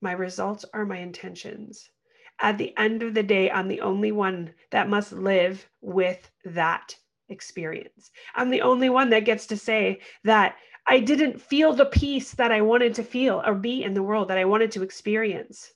[0.01, 1.91] My results are my intentions.
[2.39, 6.95] At the end of the day, I'm the only one that must live with that
[7.29, 8.09] experience.
[8.33, 12.51] I'm the only one that gets to say that I didn't feel the peace that
[12.51, 15.71] I wanted to feel or be in the world that I wanted to experience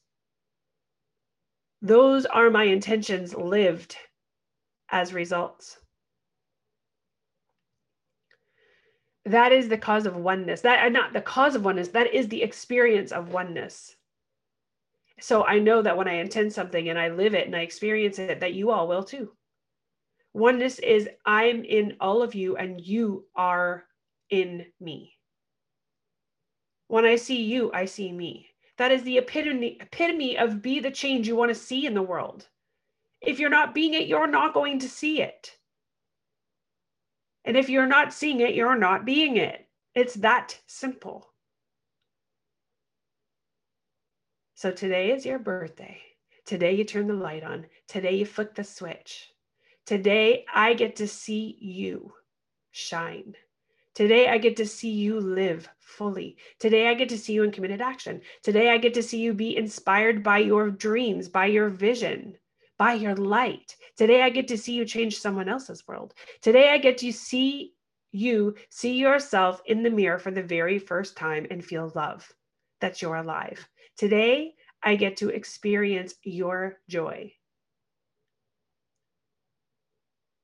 [1.81, 3.95] those are my intentions lived
[4.89, 5.77] as results.
[9.25, 10.61] that is the cause of oneness.
[10.61, 13.95] That uh, not the cause of oneness, that is the experience of oneness.
[15.19, 18.19] So I know that when I intend something and I live it and I experience
[18.19, 19.31] it, that you all will too.
[20.33, 23.85] Oneness is I'm in all of you and you are
[24.29, 25.13] in me.
[26.87, 28.47] When I see you, I see me.
[28.77, 32.01] That is the epitome, epitome of be the change you want to see in the
[32.01, 32.47] world.
[33.21, 35.57] If you're not being it, you're not going to see it.
[37.45, 39.67] And if you're not seeing it, you're not being it.
[39.93, 41.29] It's that simple.
[44.55, 46.01] So today is your birthday.
[46.45, 47.65] Today you turn the light on.
[47.87, 49.31] Today you flick the switch.
[49.85, 52.13] Today I get to see you
[52.71, 53.35] shine.
[53.95, 56.37] Today I get to see you live fully.
[56.59, 58.21] Today I get to see you in committed action.
[58.43, 62.37] Today I get to see you be inspired by your dreams, by your vision
[62.77, 63.75] by your light.
[63.97, 66.13] Today, I get to see you change someone else's world.
[66.41, 67.73] Today, I get to see
[68.11, 72.31] you see yourself in the mirror for the very first time and feel love
[72.79, 73.67] that you're alive.
[73.97, 77.33] Today, I get to experience your joy.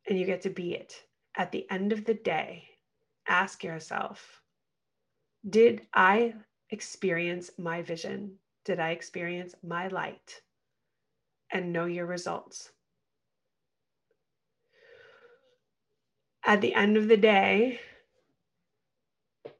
[0.10, 0.94] And you get to be it.
[1.38, 2.66] At the end of the day,
[3.32, 4.42] ask yourself
[5.50, 6.36] Did I
[6.70, 8.40] experience my vision?
[8.66, 10.42] Did I experience my light?
[11.52, 12.72] and know your results.
[16.46, 17.80] At the end of the day,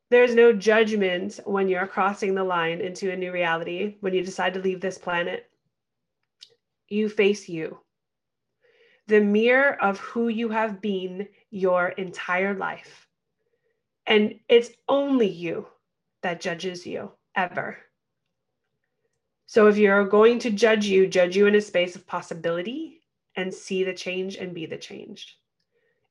[0.10, 4.54] there's no judgment when you're crossing the line into a new reality, when you decide
[4.56, 5.50] to leave this planet.
[6.90, 7.80] You face you,
[9.08, 13.08] the mirror of who you have been your entire life.
[14.12, 15.68] And it's only you
[16.22, 17.78] that judges you ever.
[19.46, 23.04] So if you're going to judge you, judge you in a space of possibility
[23.38, 25.38] and see the change and be the change.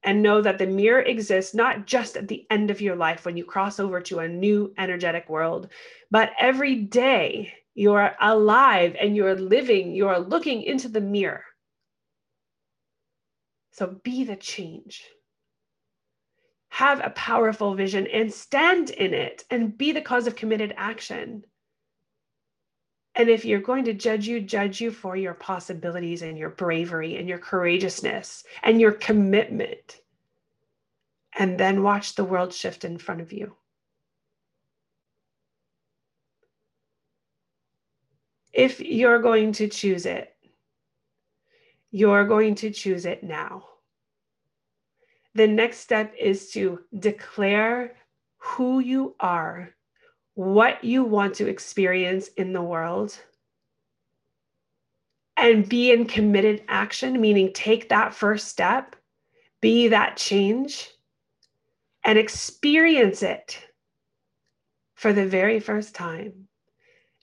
[0.03, 3.37] And know that the mirror exists not just at the end of your life when
[3.37, 5.69] you cross over to a new energetic world,
[6.11, 11.45] but every day you're alive and you're living, you're looking into the mirror.
[13.73, 15.05] So be the change.
[16.71, 21.45] Have a powerful vision and stand in it and be the cause of committed action.
[23.15, 27.17] And if you're going to judge you, judge you for your possibilities and your bravery
[27.17, 30.01] and your courageousness and your commitment.
[31.37, 33.57] And then watch the world shift in front of you.
[38.53, 40.35] If you're going to choose it,
[41.91, 43.65] you're going to choose it now.
[45.35, 47.95] The next step is to declare
[48.39, 49.75] who you are
[50.35, 53.19] what you want to experience in the world
[55.37, 58.97] and be in committed action, meaning take that first step,
[59.61, 60.89] be that change,
[62.05, 63.63] and experience it
[64.95, 66.49] for the very first time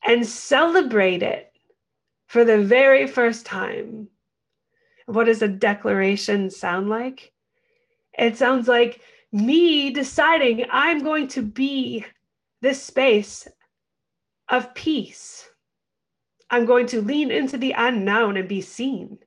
[0.06, 1.52] and celebrate it
[2.28, 4.08] for the very first time.
[5.06, 7.34] What does a declaration sound like?
[8.18, 9.02] It sounds like
[9.32, 12.06] me deciding I'm going to be
[12.62, 13.48] this space
[14.50, 15.50] of peace.
[16.50, 19.20] I'm going to lean into the unknown and be seen.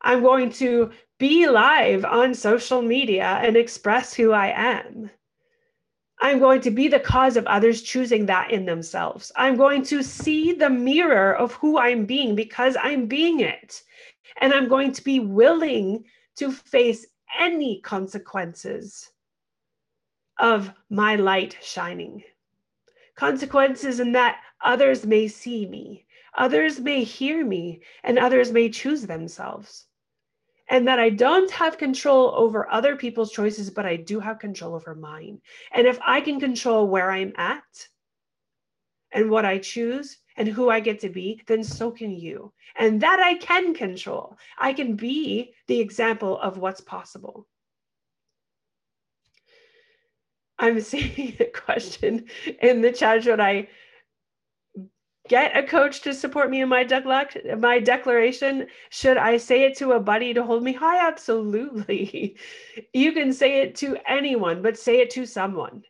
[0.00, 5.10] I'm going to be live on social media and express who I am.
[6.20, 9.32] I'm going to be the cause of others choosing that in themselves.
[9.36, 13.82] I'm going to see the mirror of who I'm being because I'm being it.
[14.40, 16.04] And I'm going to be willing
[16.36, 17.06] to face
[17.38, 19.10] any consequences
[20.38, 22.22] of my light shining
[23.16, 26.06] consequences in that others may see me,
[26.36, 29.86] others may hear me, and others may choose themselves.
[30.68, 34.74] And that I don't have control over other people's choices, but I do have control
[34.74, 35.40] over mine.
[35.72, 37.88] And if I can control where I'm at
[39.12, 42.52] and what I choose and who I get to be, then so can you.
[42.78, 44.36] And that I can control.
[44.58, 47.46] I can be the example of what's possible.
[50.58, 52.26] I'm seeing a question
[52.60, 53.24] in the chat.
[53.24, 53.68] Should I
[55.28, 58.66] get a coach to support me in my, decla- my declaration?
[58.90, 61.06] Should I say it to a buddy to hold me high?
[61.06, 62.36] Absolutely.
[62.92, 65.82] You can say it to anyone, but say it to someone.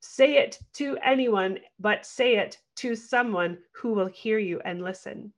[0.00, 5.32] Say it to anyone, but say it to someone who will hear you and listen.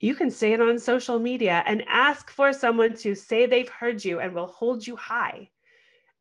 [0.00, 4.04] You can say it on social media and ask for someone to say they've heard
[4.04, 5.50] you and will hold you high.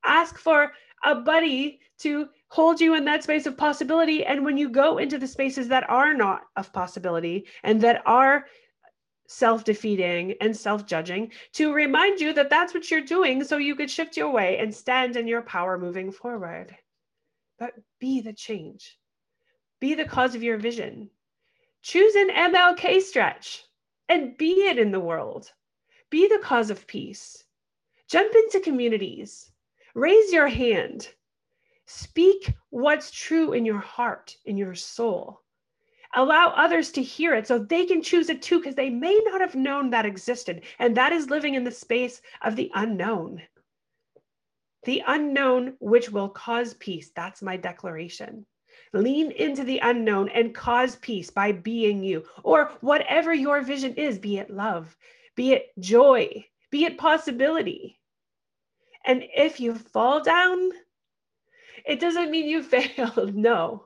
[0.03, 0.73] Ask for
[1.05, 4.25] a buddy to hold you in that space of possibility.
[4.25, 8.45] And when you go into the spaces that are not of possibility and that are
[9.27, 13.75] self defeating and self judging to remind you that that's what you're doing so you
[13.75, 16.75] could shift your way and stand in your power moving forward.
[17.59, 18.97] But be the change,
[19.79, 21.09] be the cause of your vision.
[21.81, 23.65] Choose an MLK stretch
[24.07, 25.51] and be it in the world.
[26.09, 27.43] Be the cause of peace.
[28.07, 29.51] Jump into communities.
[29.93, 31.09] Raise your hand.
[31.85, 35.41] Speak what's true in your heart, in your soul
[36.15, 39.41] allow others to hear it so they can choose it too because they may not
[39.41, 43.41] have known that existed and that is living in the space of the unknown
[44.83, 48.45] the unknown which will cause peace that's my declaration
[48.93, 54.17] lean into the unknown and cause peace by being you or whatever your vision is
[54.17, 54.95] be it love
[55.35, 57.99] be it joy be it possibility.
[59.05, 60.71] And if you fall down
[61.85, 63.85] it doesn't mean you failed no.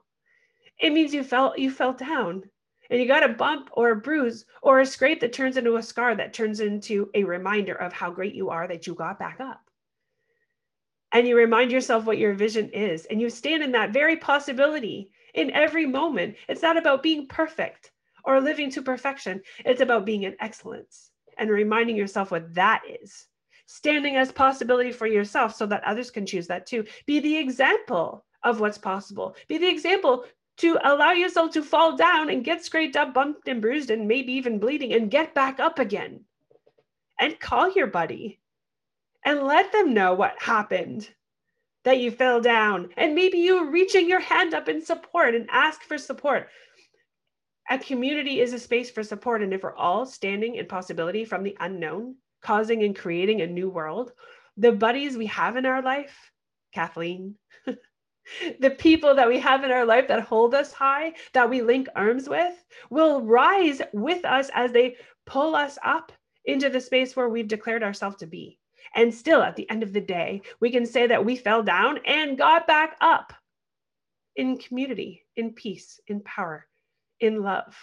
[0.80, 2.44] It means you fell you fell down
[2.90, 5.84] and you got a bump or a bruise or a scrape that turns into a
[5.84, 9.40] scar that turns into a reminder of how great you are that you got back
[9.40, 9.63] up
[11.14, 15.12] and you remind yourself what your vision is and you stand in that very possibility
[15.36, 16.36] in every moment.
[16.50, 17.92] It's not about being perfect
[18.26, 19.42] or living to perfection.
[19.64, 23.28] It's about being in excellence and reminding yourself what that is.
[23.68, 26.84] Standing as possibility for yourself so that others can choose that too.
[27.06, 29.36] Be the example of what's possible.
[29.48, 30.26] Be the example
[30.58, 34.34] to allow yourself to fall down and get scraped up, bumped and bruised, and maybe
[34.34, 36.22] even bleeding, and get back up again.
[37.20, 38.40] And call your buddy
[39.26, 41.10] and let them know what happened
[41.84, 42.90] that you fell down.
[42.98, 46.50] And maybe you reaching your hand up in support and ask for support.
[47.70, 49.42] A community is a space for support.
[49.42, 53.70] And if we're all standing in possibility from the unknown, causing and creating a new
[53.70, 54.12] world,
[54.58, 56.32] the buddies we have in our life,
[56.74, 57.36] Kathleen,
[58.60, 61.88] the people that we have in our life that hold us high, that we link
[61.96, 62.54] arms with,
[62.90, 64.96] will rise with us as they
[65.26, 66.12] pull us up
[66.46, 68.60] into the space where we've declared ourselves to be.
[68.96, 72.00] And still, at the end of the day, we can say that we fell down
[72.06, 73.34] and got back up
[74.36, 76.68] in community, in peace, in power,
[77.20, 77.76] in love.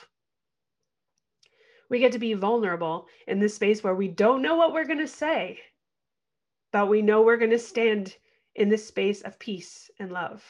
[1.89, 5.01] We get to be vulnerable in this space where we don't know what we're going
[5.01, 5.59] to say,
[6.73, 8.17] but we know we're going to stand
[8.55, 10.45] in this space of peace and love.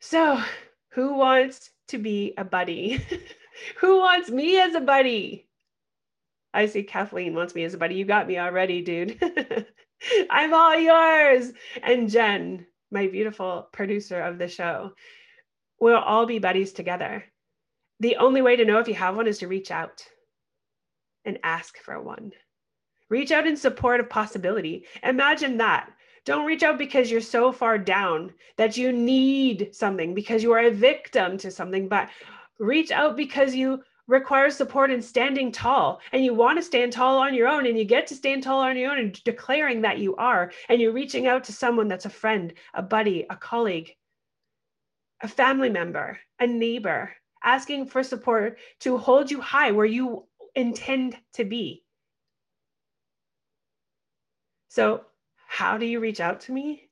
[0.00, 0.40] So,
[0.90, 3.04] who wants to be a buddy?
[3.80, 5.43] who wants me as a buddy?
[6.54, 7.96] I see Kathleen wants me as a buddy.
[7.96, 9.18] You got me already, dude.
[10.30, 11.52] I'm all yours.
[11.82, 14.92] And Jen, my beautiful producer of the show,
[15.80, 17.24] we'll all be buddies together.
[17.98, 20.04] The only way to know if you have one is to reach out
[21.24, 22.30] and ask for one.
[23.08, 24.86] Reach out in support of possibility.
[25.02, 25.90] Imagine that.
[26.24, 30.60] Don't reach out because you're so far down that you need something, because you are
[30.60, 32.08] a victim to something, but
[32.58, 37.18] reach out because you require support in standing tall and you want to stand tall
[37.18, 39.98] on your own and you get to stand tall on your own and declaring that
[39.98, 43.94] you are and you're reaching out to someone that's a friend a buddy a colleague
[45.22, 47.10] a family member a neighbor
[47.42, 51.84] asking for support to hold you high where you intend to be
[54.74, 55.04] so,
[55.46, 56.88] how do you reach out to me?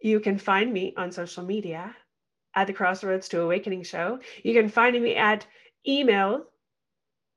[0.00, 1.94] You can find me on social media
[2.54, 4.18] at the Crossroads to Awakening show.
[4.42, 5.46] You can find me at
[5.86, 6.44] email,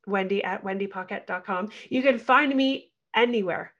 [0.08, 1.70] wendy at wendypaquette.com.
[1.90, 3.74] You can find me anywhere.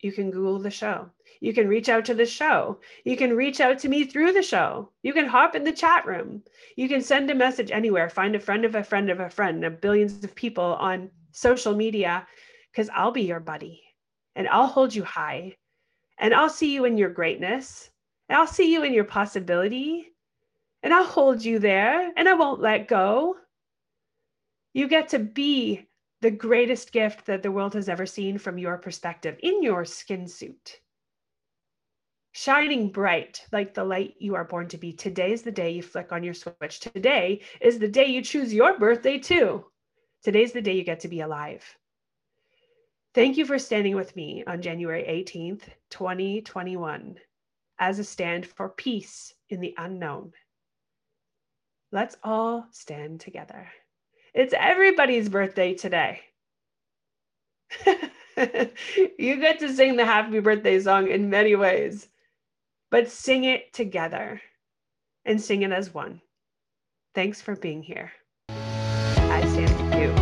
[0.00, 1.10] You can Google the show.
[1.40, 2.80] You can reach out to the show.
[3.04, 4.90] You can reach out to me through the show.
[5.02, 6.42] You can hop in the chat room.
[6.76, 8.08] You can send a message anywhere.
[8.08, 11.74] Find a friend of a friend of a friend of billions of people on social
[11.74, 12.26] media
[12.70, 13.82] because I'll be your buddy
[14.36, 15.56] and I'll hold you high
[16.18, 17.90] and I'll see you in your greatness
[18.28, 20.06] and I'll see you in your possibility
[20.82, 23.36] and I'll hold you there and I won't let go.
[24.72, 25.88] You get to be
[26.20, 30.28] the greatest gift that the world has ever seen from your perspective in your skin
[30.28, 30.80] suit.
[32.32, 34.92] Shining bright like the light you are born to be.
[34.92, 36.78] Today is the day you flick on your switch.
[36.78, 39.64] Today is the day you choose your birthday, too.
[40.22, 41.64] Today's the day you get to be alive.
[43.14, 47.16] Thank you for standing with me on January 18th, 2021,
[47.80, 50.30] as a stand for peace in the unknown.
[51.90, 53.68] Let's all stand together.
[54.34, 56.20] It's everybody's birthday today.
[59.18, 62.08] you get to sing the happy birthday song in many ways,
[62.90, 64.40] but sing it together
[65.24, 66.20] and sing it as one.
[67.14, 68.12] Thanks for being here.
[68.48, 70.14] I stand with you.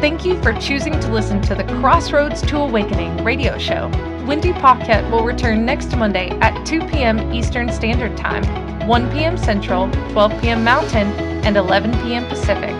[0.00, 3.88] Thank you for choosing to listen to the Crossroads to Awakening radio show.
[4.24, 7.32] Wendy Paquette will return next Monday at 2 p.m.
[7.32, 8.75] Eastern Standard Time.
[8.86, 9.36] 1 p.m.
[9.36, 10.64] Central, 12 p.m.
[10.64, 11.08] Mountain,
[11.44, 12.24] and 11 p.m.
[12.26, 12.70] Pacific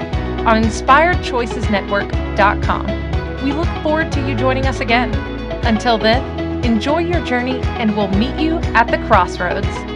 [0.47, 2.87] on InspiredChoicesNetwork.com.
[3.45, 5.15] We look forward to you joining us again.
[5.67, 9.96] Until then, enjoy your journey and we'll meet you at the crossroads.